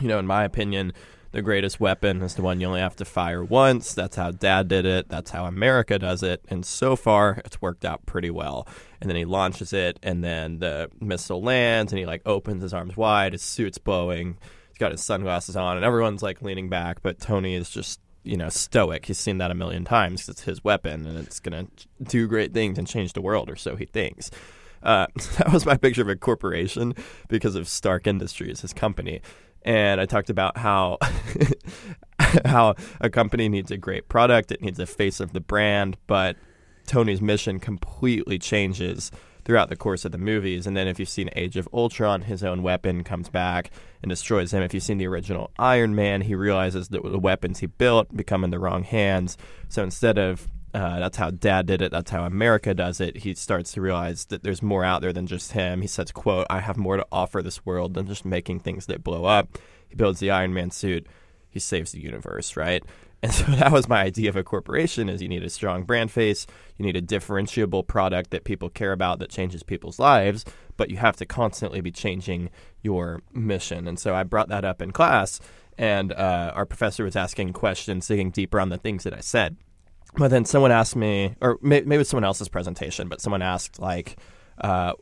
you 0.00 0.08
know, 0.08 0.18
in 0.18 0.26
my 0.26 0.44
opinion, 0.44 0.92
the 1.34 1.42
greatest 1.42 1.80
weapon 1.80 2.22
is 2.22 2.36
the 2.36 2.42
one 2.42 2.60
you 2.60 2.68
only 2.68 2.78
have 2.80 2.94
to 2.94 3.04
fire 3.04 3.42
once. 3.42 3.92
That's 3.92 4.14
how 4.14 4.30
Dad 4.30 4.68
did 4.68 4.86
it. 4.86 5.08
That's 5.08 5.32
how 5.32 5.46
America 5.46 5.98
does 5.98 6.22
it. 6.22 6.44
And 6.48 6.64
so 6.64 6.94
far, 6.94 7.42
it's 7.44 7.60
worked 7.60 7.84
out 7.84 8.06
pretty 8.06 8.30
well. 8.30 8.68
And 9.00 9.10
then 9.10 9.16
he 9.16 9.24
launches 9.24 9.72
it, 9.72 9.98
and 10.00 10.22
then 10.22 10.60
the 10.60 10.90
missile 11.00 11.42
lands, 11.42 11.90
and 11.90 11.98
he 11.98 12.06
like 12.06 12.22
opens 12.24 12.62
his 12.62 12.72
arms 12.72 12.96
wide. 12.96 13.32
His 13.32 13.42
suit's 13.42 13.78
blowing. 13.78 14.38
He's 14.68 14.78
got 14.78 14.92
his 14.92 15.02
sunglasses 15.02 15.56
on, 15.56 15.76
and 15.76 15.84
everyone's 15.84 16.22
like 16.22 16.40
leaning 16.40 16.68
back, 16.68 17.02
but 17.02 17.18
Tony 17.18 17.56
is 17.56 17.68
just 17.68 17.98
you 18.22 18.36
know 18.36 18.48
stoic. 18.48 19.06
He's 19.06 19.18
seen 19.18 19.38
that 19.38 19.50
a 19.50 19.54
million 19.54 19.84
times 19.84 20.28
it's 20.28 20.42
his 20.42 20.62
weapon, 20.62 21.04
and 21.04 21.18
it's 21.18 21.40
gonna 21.40 21.66
do 22.00 22.28
great 22.28 22.54
things 22.54 22.78
and 22.78 22.86
change 22.86 23.12
the 23.12 23.20
world, 23.20 23.50
or 23.50 23.56
so 23.56 23.74
he 23.74 23.86
thinks. 23.86 24.30
Uh, 24.84 25.08
that 25.38 25.52
was 25.52 25.66
my 25.66 25.76
picture 25.76 26.02
of 26.02 26.08
a 26.08 26.14
corporation 26.14 26.94
because 27.28 27.56
of 27.56 27.66
Stark 27.66 28.06
Industries, 28.06 28.60
his 28.60 28.72
company. 28.72 29.20
And 29.64 30.00
I 30.00 30.06
talked 30.06 30.30
about 30.30 30.56
how 30.56 30.98
how 32.44 32.74
a 33.00 33.10
company 33.10 33.48
needs 33.48 33.70
a 33.70 33.76
great 33.76 34.08
product, 34.08 34.52
it 34.52 34.62
needs 34.62 34.78
a 34.78 34.86
face 34.86 35.20
of 35.20 35.32
the 35.32 35.40
brand, 35.40 35.96
but 36.06 36.36
Tony's 36.86 37.20
mission 37.20 37.58
completely 37.58 38.38
changes 38.38 39.10
throughout 39.44 39.68
the 39.68 39.76
course 39.76 40.04
of 40.04 40.12
the 40.12 40.18
movies. 40.18 40.66
And 40.66 40.76
then 40.76 40.88
if 40.88 40.98
you've 40.98 41.08
seen 41.08 41.28
Age 41.36 41.56
of 41.56 41.68
Ultron, 41.72 42.22
his 42.22 42.42
own 42.42 42.62
weapon 42.62 43.04
comes 43.04 43.28
back 43.28 43.70
and 44.02 44.08
destroys 44.08 44.52
him. 44.52 44.62
If 44.62 44.72
you've 44.72 44.82
seen 44.82 44.98
the 44.98 45.06
original 45.06 45.50
Iron 45.58 45.94
Man, 45.94 46.22
he 46.22 46.34
realizes 46.34 46.88
that 46.88 47.02
the 47.02 47.18
weapons 47.18 47.58
he 47.58 47.66
built 47.66 48.14
become 48.16 48.44
in 48.44 48.50
the 48.50 48.58
wrong 48.58 48.82
hands. 48.84 49.36
So 49.68 49.82
instead 49.82 50.18
of 50.18 50.48
uh, 50.74 50.98
that's 50.98 51.16
how 51.16 51.30
Dad 51.30 51.66
did 51.66 51.80
it. 51.80 51.92
That's 51.92 52.10
how 52.10 52.24
America 52.24 52.74
does 52.74 53.00
it. 53.00 53.18
He 53.18 53.34
starts 53.34 53.72
to 53.72 53.80
realize 53.80 54.24
that 54.26 54.42
there's 54.42 54.60
more 54.60 54.84
out 54.84 55.02
there 55.02 55.12
than 55.12 55.28
just 55.28 55.52
him. 55.52 55.80
He 55.80 55.86
says, 55.86 56.10
"quote 56.10 56.48
I 56.50 56.60
have 56.60 56.76
more 56.76 56.96
to 56.96 57.06
offer 57.12 57.42
this 57.42 57.64
world 57.64 57.94
than 57.94 58.08
just 58.08 58.24
making 58.24 58.60
things 58.60 58.86
that 58.86 59.04
blow 59.04 59.24
up." 59.24 59.56
He 59.88 59.94
builds 59.94 60.18
the 60.18 60.32
Iron 60.32 60.52
Man 60.52 60.72
suit. 60.72 61.06
He 61.48 61.60
saves 61.60 61.92
the 61.92 62.02
universe, 62.02 62.56
right? 62.56 62.82
And 63.22 63.32
so 63.32 63.44
that 63.52 63.72
was 63.72 63.88
my 63.88 64.02
idea 64.02 64.28
of 64.28 64.36
a 64.36 64.44
corporation: 64.44 65.08
is 65.08 65.22
you 65.22 65.30
need 65.30 65.44
a 65.44 65.48
strong 65.48 65.84
brand 65.84 66.10
face, 66.10 66.46
you 66.76 66.84
need 66.84 66.96
a 66.96 67.00
differentiable 67.00 67.86
product 67.86 68.32
that 68.32 68.44
people 68.44 68.68
care 68.68 68.92
about 68.92 69.18
that 69.20 69.30
changes 69.30 69.62
people's 69.62 69.98
lives, 69.98 70.44
but 70.76 70.90
you 70.90 70.98
have 70.98 71.16
to 71.16 71.24
constantly 71.24 71.80
be 71.80 71.90
changing 71.90 72.50
your 72.82 73.22
mission. 73.32 73.88
And 73.88 73.98
so 73.98 74.14
I 74.14 74.24
brought 74.24 74.50
that 74.50 74.66
up 74.66 74.82
in 74.82 74.90
class, 74.90 75.40
and 75.78 76.12
uh, 76.12 76.52
our 76.54 76.66
professor 76.66 77.04
was 77.04 77.16
asking 77.16 77.54
questions, 77.54 78.08
digging 78.08 78.30
deeper 78.30 78.60
on 78.60 78.68
the 78.68 78.76
things 78.76 79.04
that 79.04 79.14
I 79.14 79.20
said. 79.20 79.56
But 80.16 80.28
then 80.28 80.44
someone 80.44 80.70
asked 80.70 80.96
me, 80.96 81.34
or 81.40 81.58
maybe 81.60 81.94
it 81.94 81.98
was 81.98 82.08
someone 82.08 82.24
else's 82.24 82.48
presentation, 82.48 83.08
but 83.08 83.20
someone 83.20 83.42
asked 83.42 83.80
like, 83.80 84.16
uh, 84.60 84.92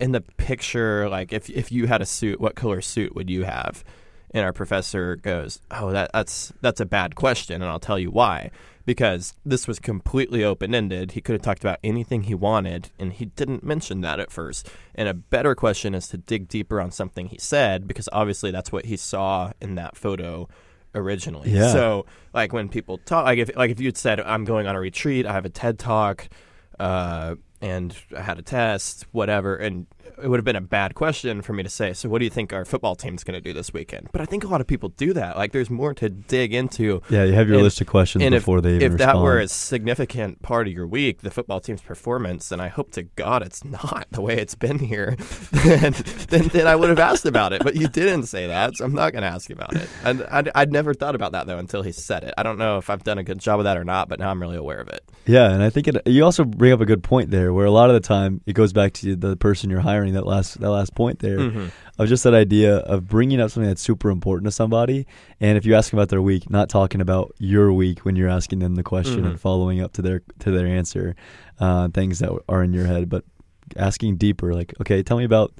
in 0.00 0.12
the 0.12 0.20
picture, 0.20 1.08
like 1.08 1.32
if 1.32 1.48
if 1.50 1.70
you 1.70 1.86
had 1.86 2.00
a 2.02 2.06
suit, 2.06 2.40
what 2.40 2.56
color 2.56 2.80
suit 2.80 3.14
would 3.14 3.30
you 3.30 3.44
have? 3.44 3.84
And 4.32 4.44
our 4.44 4.52
professor 4.52 5.16
goes, 5.16 5.60
"Oh, 5.70 5.90
that, 5.92 6.10
that's 6.12 6.52
that's 6.60 6.80
a 6.80 6.86
bad 6.86 7.14
question, 7.14 7.62
and 7.62 7.70
I'll 7.70 7.80
tell 7.80 7.98
you 7.98 8.10
why. 8.10 8.50
Because 8.86 9.34
this 9.44 9.68
was 9.68 9.78
completely 9.78 10.42
open 10.42 10.74
ended. 10.74 11.12
He 11.12 11.20
could 11.20 11.34
have 11.34 11.42
talked 11.42 11.62
about 11.62 11.78
anything 11.84 12.24
he 12.24 12.34
wanted, 12.34 12.90
and 12.98 13.12
he 13.12 13.26
didn't 13.26 13.62
mention 13.62 14.00
that 14.00 14.18
at 14.18 14.32
first. 14.32 14.68
And 14.94 15.06
a 15.06 15.14
better 15.14 15.54
question 15.54 15.94
is 15.94 16.08
to 16.08 16.16
dig 16.16 16.48
deeper 16.48 16.80
on 16.80 16.90
something 16.90 17.26
he 17.26 17.38
said, 17.38 17.86
because 17.86 18.08
obviously 18.12 18.50
that's 18.50 18.72
what 18.72 18.86
he 18.86 18.96
saw 18.96 19.52
in 19.60 19.74
that 19.76 19.96
photo." 19.96 20.48
Originally. 20.94 21.50
Yeah. 21.50 21.72
So 21.72 22.06
like 22.32 22.52
when 22.52 22.68
people 22.68 22.98
talk, 22.98 23.24
like 23.24 23.38
if 23.38 23.50
like 23.56 23.70
if 23.70 23.80
you'd 23.80 23.96
said 23.96 24.20
I'm 24.20 24.44
going 24.44 24.66
on 24.66 24.76
a 24.76 24.80
retreat, 24.80 25.26
I 25.26 25.32
have 25.32 25.44
a 25.44 25.50
TED 25.50 25.78
talk, 25.78 26.28
uh, 26.78 27.36
and 27.60 27.96
I 28.16 28.22
had 28.22 28.38
a 28.38 28.42
test, 28.42 29.06
whatever, 29.12 29.56
and 29.56 29.86
it 30.22 30.28
would 30.28 30.38
have 30.38 30.44
been 30.44 30.56
a 30.56 30.60
bad 30.60 30.94
question 30.94 31.42
for 31.42 31.52
me 31.52 31.62
to 31.62 31.68
say. 31.68 31.92
So, 31.92 32.08
what 32.08 32.18
do 32.18 32.24
you 32.24 32.30
think 32.30 32.52
our 32.52 32.64
football 32.64 32.94
team's 32.96 33.24
going 33.24 33.34
to 33.34 33.40
do 33.40 33.52
this 33.52 33.72
weekend? 33.72 34.08
But 34.12 34.20
I 34.20 34.24
think 34.24 34.44
a 34.44 34.48
lot 34.48 34.60
of 34.60 34.66
people 34.66 34.90
do 34.90 35.12
that. 35.14 35.36
Like, 35.36 35.52
there's 35.52 35.70
more 35.70 35.94
to 35.94 36.08
dig 36.08 36.52
into. 36.54 37.02
Yeah, 37.10 37.24
you 37.24 37.32
have 37.34 37.48
your 37.48 37.56
And- 37.56 37.64
list 37.64 37.80
of 37.80 37.86
questions 37.86 38.24
before 38.28 38.58
if, 38.58 38.64
they 38.64 38.76
even 38.76 38.92
if 38.92 38.98
that 38.98 39.16
were 39.16 39.38
a 39.38 39.48
significant 39.48 40.42
part 40.42 40.66
of 40.66 40.72
your 40.72 40.86
week, 40.86 41.22
the 41.22 41.30
football 41.30 41.60
team's 41.60 41.82
performance, 41.82 42.50
and 42.52 42.60
I 42.60 42.68
hope 42.68 42.92
to 42.92 43.02
God 43.02 43.42
it's 43.42 43.64
not 43.64 44.06
the 44.10 44.20
way 44.20 44.38
it's 44.38 44.54
been 44.54 44.78
here, 44.78 45.16
then, 45.52 45.94
then 46.28 46.48
then 46.48 46.66
I 46.66 46.76
would 46.76 46.88
have 46.90 46.98
asked 46.98 47.26
about 47.26 47.52
it. 47.52 47.62
But 47.62 47.76
you 47.76 47.88
didn't 47.88 48.24
say 48.24 48.46
that, 48.46 48.76
so 48.76 48.84
I'm 48.84 48.94
not 48.94 49.12
going 49.12 49.22
to 49.22 49.28
ask 49.28 49.50
about 49.50 49.74
it. 49.76 49.88
And 50.04 50.22
I'd, 50.30 50.50
I'd 50.54 50.72
never 50.72 50.94
thought 50.94 51.14
about 51.14 51.32
that 51.32 51.46
though 51.46 51.58
until 51.58 51.82
he 51.82 51.92
said 51.92 52.24
it. 52.24 52.34
I 52.36 52.42
don't 52.42 52.58
know 52.58 52.78
if 52.78 52.90
I've 52.90 53.04
done 53.04 53.18
a 53.18 53.22
good 53.24 53.38
job 53.38 53.60
of 53.60 53.64
that 53.64 53.76
or 53.76 53.84
not, 53.84 54.08
but 54.08 54.18
now 54.18 54.30
I'm 54.30 54.40
really 54.40 54.56
aware 54.56 54.80
of 54.80 54.88
it. 54.88 55.02
Yeah, 55.26 55.50
and 55.52 55.62
I 55.62 55.70
think 55.70 55.88
it, 55.88 56.06
you 56.06 56.24
also 56.24 56.44
bring 56.44 56.72
up 56.72 56.80
a 56.80 56.86
good 56.86 57.02
point 57.02 57.30
there, 57.30 57.52
where 57.52 57.66
a 57.66 57.70
lot 57.70 57.90
of 57.90 57.94
the 57.94 58.00
time 58.00 58.40
it 58.46 58.54
goes 58.54 58.72
back 58.72 58.92
to 58.94 59.14
the 59.14 59.36
person 59.36 59.70
you're 59.70 59.80
hiring. 59.80 59.99
That 60.08 60.26
last 60.26 60.60
that 60.60 60.70
last 60.70 60.94
point 60.94 61.18
there 61.18 61.38
Mhm. 61.38 61.70
of 61.98 62.08
just 62.08 62.24
that 62.24 62.34
idea 62.34 62.76
of 62.78 63.06
bringing 63.08 63.40
up 63.40 63.50
something 63.50 63.68
that's 63.68 63.82
super 63.82 64.10
important 64.10 64.46
to 64.46 64.50
somebody, 64.50 65.06
and 65.40 65.58
if 65.58 65.66
you 65.66 65.74
ask 65.74 65.90
them 65.90 65.98
about 65.98 66.08
their 66.08 66.22
week, 66.22 66.48
not 66.50 66.68
talking 66.70 67.00
about 67.00 67.32
your 67.38 67.72
week 67.72 68.00
when 68.06 68.16
you're 68.16 68.28
asking 68.28 68.60
them 68.60 68.74
the 68.76 68.82
question 68.82 69.24
Mhm. 69.24 69.28
and 69.30 69.40
following 69.40 69.80
up 69.80 69.92
to 69.92 70.02
their 70.02 70.22
to 70.38 70.50
their 70.50 70.66
answer, 70.66 71.14
uh, 71.60 71.88
things 71.88 72.18
that 72.20 72.30
are 72.48 72.62
in 72.64 72.72
your 72.72 72.86
head, 72.86 73.08
but 73.10 73.24
asking 73.76 74.16
deeper, 74.16 74.54
like, 74.54 74.74
okay, 74.80 75.02
tell 75.02 75.18
me 75.18 75.24
about. 75.24 75.52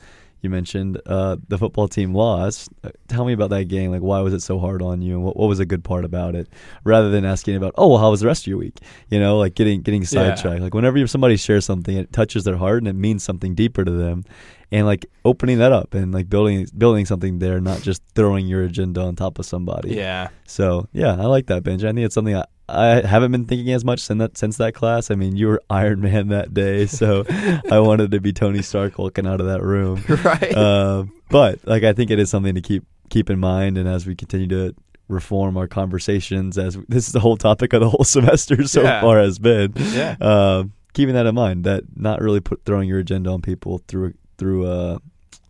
You 0.42 0.50
mentioned 0.50 1.00
uh, 1.07 1.37
the 1.48 1.59
football 1.59 1.88
team 1.88 2.14
lost. 2.14 2.70
Uh, 2.83 2.90
Tell 3.09 3.24
me 3.24 3.33
about 3.33 3.50
that 3.50 3.64
game. 3.64 3.90
Like, 3.90 4.03
why 4.03 4.20
was 4.20 4.33
it 4.33 4.40
so 4.40 4.59
hard 4.59 4.83
on 4.83 5.03
you, 5.03 5.14
and 5.14 5.24
what, 5.24 5.37
what 5.37 5.48
was 5.48 5.61
a 5.61 5.66
good 5.66 5.85
part 5.85 6.05
about 6.05 6.35
it? 6.35 6.48
Rather 6.85 7.11
than 7.11 7.24
asking 7.24 7.57
about, 7.57 7.74
oh, 7.76 7.88
well, 7.88 7.98
how 7.98 8.11
was 8.11 8.20
the 8.20 8.26
rest 8.26 8.44
of 8.44 8.46
your 8.46 8.59
week? 8.59 8.79
You 9.09 9.20
know, 9.20 9.38
like 9.38 9.55
getting 9.55 9.83
getting 9.83 10.05
sidetracked. 10.05 10.62
Like 10.62 10.74
whenever 10.74 11.05
somebody 11.07 11.37
shares 11.37 11.64
something, 11.64 11.96
it 11.96 12.12
touches 12.12 12.44
their 12.44 12.57
heart 12.57 12.79
and 12.79 12.88
it 12.88 12.94
means 12.94 13.24
something 13.24 13.55
deeper 13.55 13.85
to 13.85 13.90
them, 13.90 14.24
and 14.70 14.87
like 14.87 15.07
opening 15.24 15.59
that 15.59 15.72
up 15.72 15.94
and 15.94 16.12
like 16.12 16.29
building 16.29 16.66
building 16.76 17.05
something 17.07 17.38
there, 17.38 17.61
not 17.61 17.83
just 17.83 18.03
throwing 18.14 18.46
your 18.46 18.62
agenda 18.62 19.00
on 19.03 19.16
top 19.16 19.38
of 19.38 19.46
somebody. 19.46 19.94
Yeah. 19.94 20.29
So 20.46 20.88
yeah, 20.92 21.12
I 21.12 21.26
like 21.26 21.46
that, 21.46 21.62
Benji. 21.62 21.85
I 21.85 21.92
think 21.92 22.00
it's 22.00 22.14
something 22.14 22.37
I, 22.37 22.44
I 22.71 23.07
haven't 23.07 23.33
been 23.33 23.45
thinking 23.47 23.73
as 23.73 23.85
much 23.85 24.01
since 24.01 24.19
that 24.19 24.39
since 24.39 24.57
that 24.59 24.75
class. 24.75 25.11
I 25.11 25.15
mean, 25.15 25.37
you 25.37 25.49
were 25.49 25.63
Iron 25.71 26.01
Man 26.01 26.29
that 26.29 26.55
day, 26.55 26.87
so 26.87 27.25
I 27.71 27.79
wanted 27.81 28.11
to 28.13 28.21
be 28.21 28.33
Tony 28.33 28.63
Stark 28.63 28.99
walking 28.99 29.27
out 29.27 29.41
of 29.41 29.47
that 29.47 29.63
room. 29.63 30.03
right. 30.25 30.55
Uh, 30.55 31.05
but 31.29 31.59
like, 31.67 31.83
I 31.83 31.93
think 31.93 32.11
it 32.11 32.19
is 32.19 32.31
something 32.31 32.55
to 32.55 32.61
keep 32.61 32.85
keep 33.09 33.29
in 33.31 33.39
mind, 33.41 33.77
and 33.79 33.89
as 33.89 34.07
we 34.07 34.15
continue 34.15 34.47
to 34.49 34.75
reform 35.09 35.57
our 35.57 35.67
conversations, 35.67 36.57
as 36.57 36.79
this 36.89 37.07
is 37.09 37.13
the 37.13 37.21
whole 37.21 37.37
topic 37.37 37.73
of 37.73 37.81
the 37.81 37.89
whole 37.91 38.05
semester 38.17 38.63
so 38.67 38.83
Yeah. 38.83 39.01
far 39.01 39.19
has 39.19 39.39
been, 39.41 39.73
yeah. 39.77 40.15
uh, 40.21 40.65
keeping 40.93 41.15
that 41.15 41.27
in 41.27 41.35
mind, 41.35 41.65
that 41.65 41.83
not 41.97 42.21
really 42.21 42.41
put 42.41 42.65
throwing 42.65 42.89
your 42.89 43.01
agenda 43.01 43.31
on 43.31 43.43
people 43.43 43.83
through 43.89 44.15
through 44.39 44.67
uh, 44.67 44.99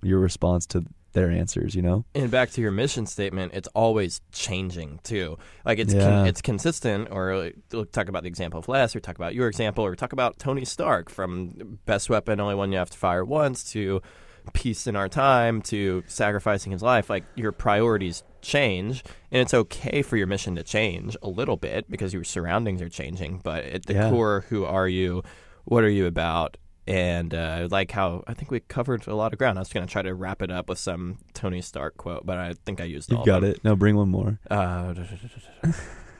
your 0.02 0.18
response 0.18 0.64
to 0.66 0.84
their 1.12 1.30
answers. 1.30 1.74
You 1.74 1.82
know, 1.82 2.04
And 2.14 2.30
back 2.30 2.50
to 2.52 2.60
your 2.60 2.70
mission 2.70 3.06
statement, 3.06 3.52
it's 3.54 3.68
always 3.74 4.20
changing 4.32 5.00
too. 5.02 5.38
Like 5.64 5.78
it's 5.78 5.94
Yeah. 5.94 6.08
con- 6.08 6.26
it's 6.26 6.40
consistent. 6.42 7.08
Or 7.10 7.32
uh, 7.32 7.38
like, 7.44 7.56
we'll 7.72 7.84
talk 7.86 8.08
about 8.08 8.22
the 8.22 8.28
example 8.28 8.58
of 8.60 8.68
Les, 8.68 8.94
or 8.94 9.00
talk 9.00 9.16
about 9.16 9.34
your 9.34 9.48
example, 9.48 9.84
or 9.84 9.94
talk 9.96 10.12
about 10.12 10.38
Tony 10.38 10.64
Stark 10.64 11.10
from 11.10 11.78
best 11.86 12.10
weapon, 12.10 12.40
only 12.40 12.54
one 12.54 12.72
you 12.72 12.78
have 12.78 12.90
to 12.90 12.98
fire 12.98 13.24
once, 13.24 13.70
to 13.72 14.00
peace 14.54 14.86
in 14.86 14.96
our 14.96 15.08
time, 15.08 15.60
to 15.62 16.02
sacrificing 16.06 16.72
his 16.72 16.82
life. 16.82 17.10
Like 17.10 17.24
your 17.36 17.52
priorities 17.52 18.22
change, 18.42 19.04
and 19.30 19.42
it's 19.42 19.52
okay 19.52 20.00
for 20.02 20.16
your 20.16 20.26
mission 20.26 20.56
to 20.56 20.62
change 20.62 21.14
a 21.22 21.28
little 21.28 21.56
bit 21.58 21.90
because 21.90 22.14
your 22.14 22.24
surroundings 22.24 22.80
are 22.80 22.88
changing. 22.88 23.40
But 23.44 23.64
at 23.64 23.84
the 23.86 23.92
Yeah. 23.94 24.10
core, 24.10 24.46
who 24.48 24.64
are 24.64 24.88
you? 24.88 25.22
What 25.64 25.84
are 25.84 25.90
you 25.90 26.06
about? 26.06 26.56
And 26.86 27.34
uh, 27.34 27.68
like 27.70 27.90
how 27.92 28.24
I 28.26 28.34
think 28.34 28.50
we 28.50 28.60
covered 28.60 29.06
a 29.06 29.14
lot 29.14 29.32
of 29.32 29.38
ground. 29.38 29.58
I 29.58 29.60
was 29.60 29.72
going 29.72 29.86
to 29.86 29.92
try 29.92 30.02
to 30.02 30.14
wrap 30.14 30.42
it 30.42 30.50
up 30.50 30.68
with 30.68 30.78
some 30.78 31.18
Tony 31.34 31.60
Stark 31.60 31.96
quote, 31.96 32.26
but 32.26 32.38
I 32.38 32.54
think 32.64 32.80
I 32.80 32.84
used 32.84 33.12
all 33.12 33.18
you've 33.18 33.28
of 33.34 33.42
got 33.42 33.44
it. 33.44 33.62
Now 33.62 33.74
bring 33.74 33.96
one 33.96 34.08
more. 34.08 34.38
Uh, 34.50 34.94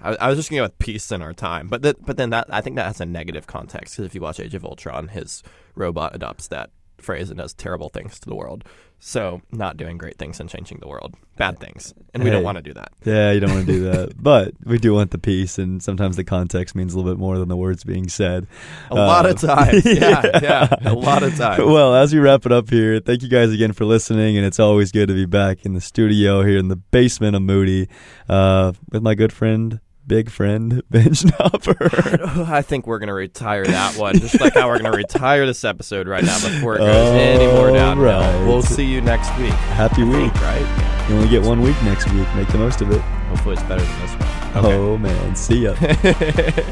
I, 0.03 0.15
I 0.17 0.29
was 0.29 0.39
just 0.39 0.51
going 0.51 0.59
to 0.59 0.61
go 0.61 0.65
with 0.65 0.79
peace 0.79 1.11
in 1.13 1.23
our 1.23 1.33
time, 1.33 1.69
but 1.69 1.83
that, 1.83 2.05
but 2.05 2.17
then 2.17 2.31
that 2.31 2.47
I 2.51 2.61
think 2.61 2.77
that 2.77 2.87
has 2.87 3.01
a 3.01 3.07
negative 3.07 3.47
context 3.47 3.95
because 3.95 4.07
if 4.07 4.15
you 4.15 4.21
watch 4.21 4.41
Age 4.41 4.55
of 4.55 4.65
Ultron, 4.65 5.09
his 5.09 5.43
robot 5.75 6.15
adopts 6.15 6.49
that 6.49 6.71
phrase 7.03 7.31
and 7.31 7.39
does 7.39 7.53
terrible 7.55 7.89
things 7.89 8.19
to 8.21 8.29
the 8.29 8.35
world. 8.35 8.65
So 9.03 9.41
not 9.51 9.79
doing 9.79 9.97
great 9.97 10.19
things 10.19 10.41
and 10.41 10.49
changing 10.51 10.81
the 10.81 10.87
world, 10.87 11.15
bad 11.39 11.59
things, 11.59 11.95
and 12.13 12.23
we 12.23 12.29
Hey. 12.29 12.35
don't 12.37 12.45
want 12.45 12.57
to 12.59 12.63
do 12.63 12.75
that. 12.75 12.93
Yeah, 13.03 13.33
you 13.33 13.41
don't 13.41 13.51
want 13.55 13.65
to 13.67 13.73
do 13.73 13.83
that, 13.91 14.13
but 14.23 14.53
we 14.67 14.77
do 14.77 14.93
want 14.93 15.11
the 15.11 15.17
peace, 15.17 15.59
and 15.59 15.83
sometimes 15.83 16.17
the 16.17 16.25
context 16.25 16.75
means 16.75 16.93
a 16.93 16.99
little 16.99 17.11
bit 17.11 17.19
more 17.19 17.39
than 17.39 17.49
the 17.49 17.57
words 17.57 17.83
being 17.83 18.11
said. 18.11 18.47
A 18.91 18.95
lot 18.95 19.25
of 19.25 19.43
Uh, 19.43 19.55
times, 19.57 19.85
yeah, 19.87 20.41
yeah, 20.43 20.69
a 20.85 20.93
lot 20.93 21.23
of 21.23 21.35
times. 21.35 21.65
Well, 21.65 21.95
as 21.95 22.13
we 22.13 22.19
wrap 22.21 22.45
it 22.45 22.53
up 22.53 22.69
here, 22.69 23.01
thank 23.01 23.23
you 23.23 23.31
guys 23.31 23.51
again 23.51 23.73
for 23.73 23.87
listening, 23.87 24.37
and 24.37 24.45
it's 24.45 24.61
always 24.61 24.93
good 24.93 25.09
to 25.09 25.15
be 25.15 25.25
back 25.25 25.65
in 25.65 25.73
the 25.73 25.81
studio 25.81 26.43
here 26.43 26.59
in 26.59 26.69
the 26.69 26.77
basement 26.77 27.35
of 27.35 27.41
Moody 27.41 27.89
uh, 28.29 28.73
with 28.93 29.03
my 29.03 29.15
good 29.15 29.33
friend, 29.33 29.81
big 30.11 30.29
friend 30.29 30.83
Ben 30.91 31.15
Schnapper. 31.15 31.77
I 32.51 32.63
think 32.63 32.89
we're 32.89 32.99
gonna 32.99 33.15
retire 33.15 33.65
that 33.65 33.97
one, 33.97 34.19
just 34.19 34.41
like 34.41 34.55
how 34.55 34.67
we're 34.67 34.79
gonna 34.79 34.97
retire 34.97 35.47
this 35.47 35.65
episode 35.65 36.09
right 36.09 36.25
now 36.25 36.35
before 36.41 36.75
it 36.75 36.79
goes 36.79 37.09
All 37.09 37.15
any 37.15 37.47
more 37.47 37.71
down. 37.71 37.97
right. 38.01 38.45
We'll 38.45 38.61
see 38.61 38.85
you 38.85 39.01
next 39.01 39.29
week. 39.39 39.53
Happy 39.53 40.03
week! 40.03 40.33
think, 40.33 40.43
right? 40.43 41.07
You 41.09 41.15
only 41.15 41.29
get 41.29 41.43
one 41.43 41.63
week 41.63 41.81
next 41.85 42.11
week. 42.13 42.27
Make 42.35 42.49
the 42.49 42.59
most 42.59 42.81
of 42.81 42.91
it. 42.91 43.01
Hopefully, 43.31 43.55
it's 43.55 43.63
better 43.63 43.85
than 43.85 44.01
this 44.01 44.11
one. 44.11 44.65
Oh 44.67 44.99
man, 44.99 45.37
see 45.37 45.61
ya. 45.61 45.71
Okay. 45.81 46.65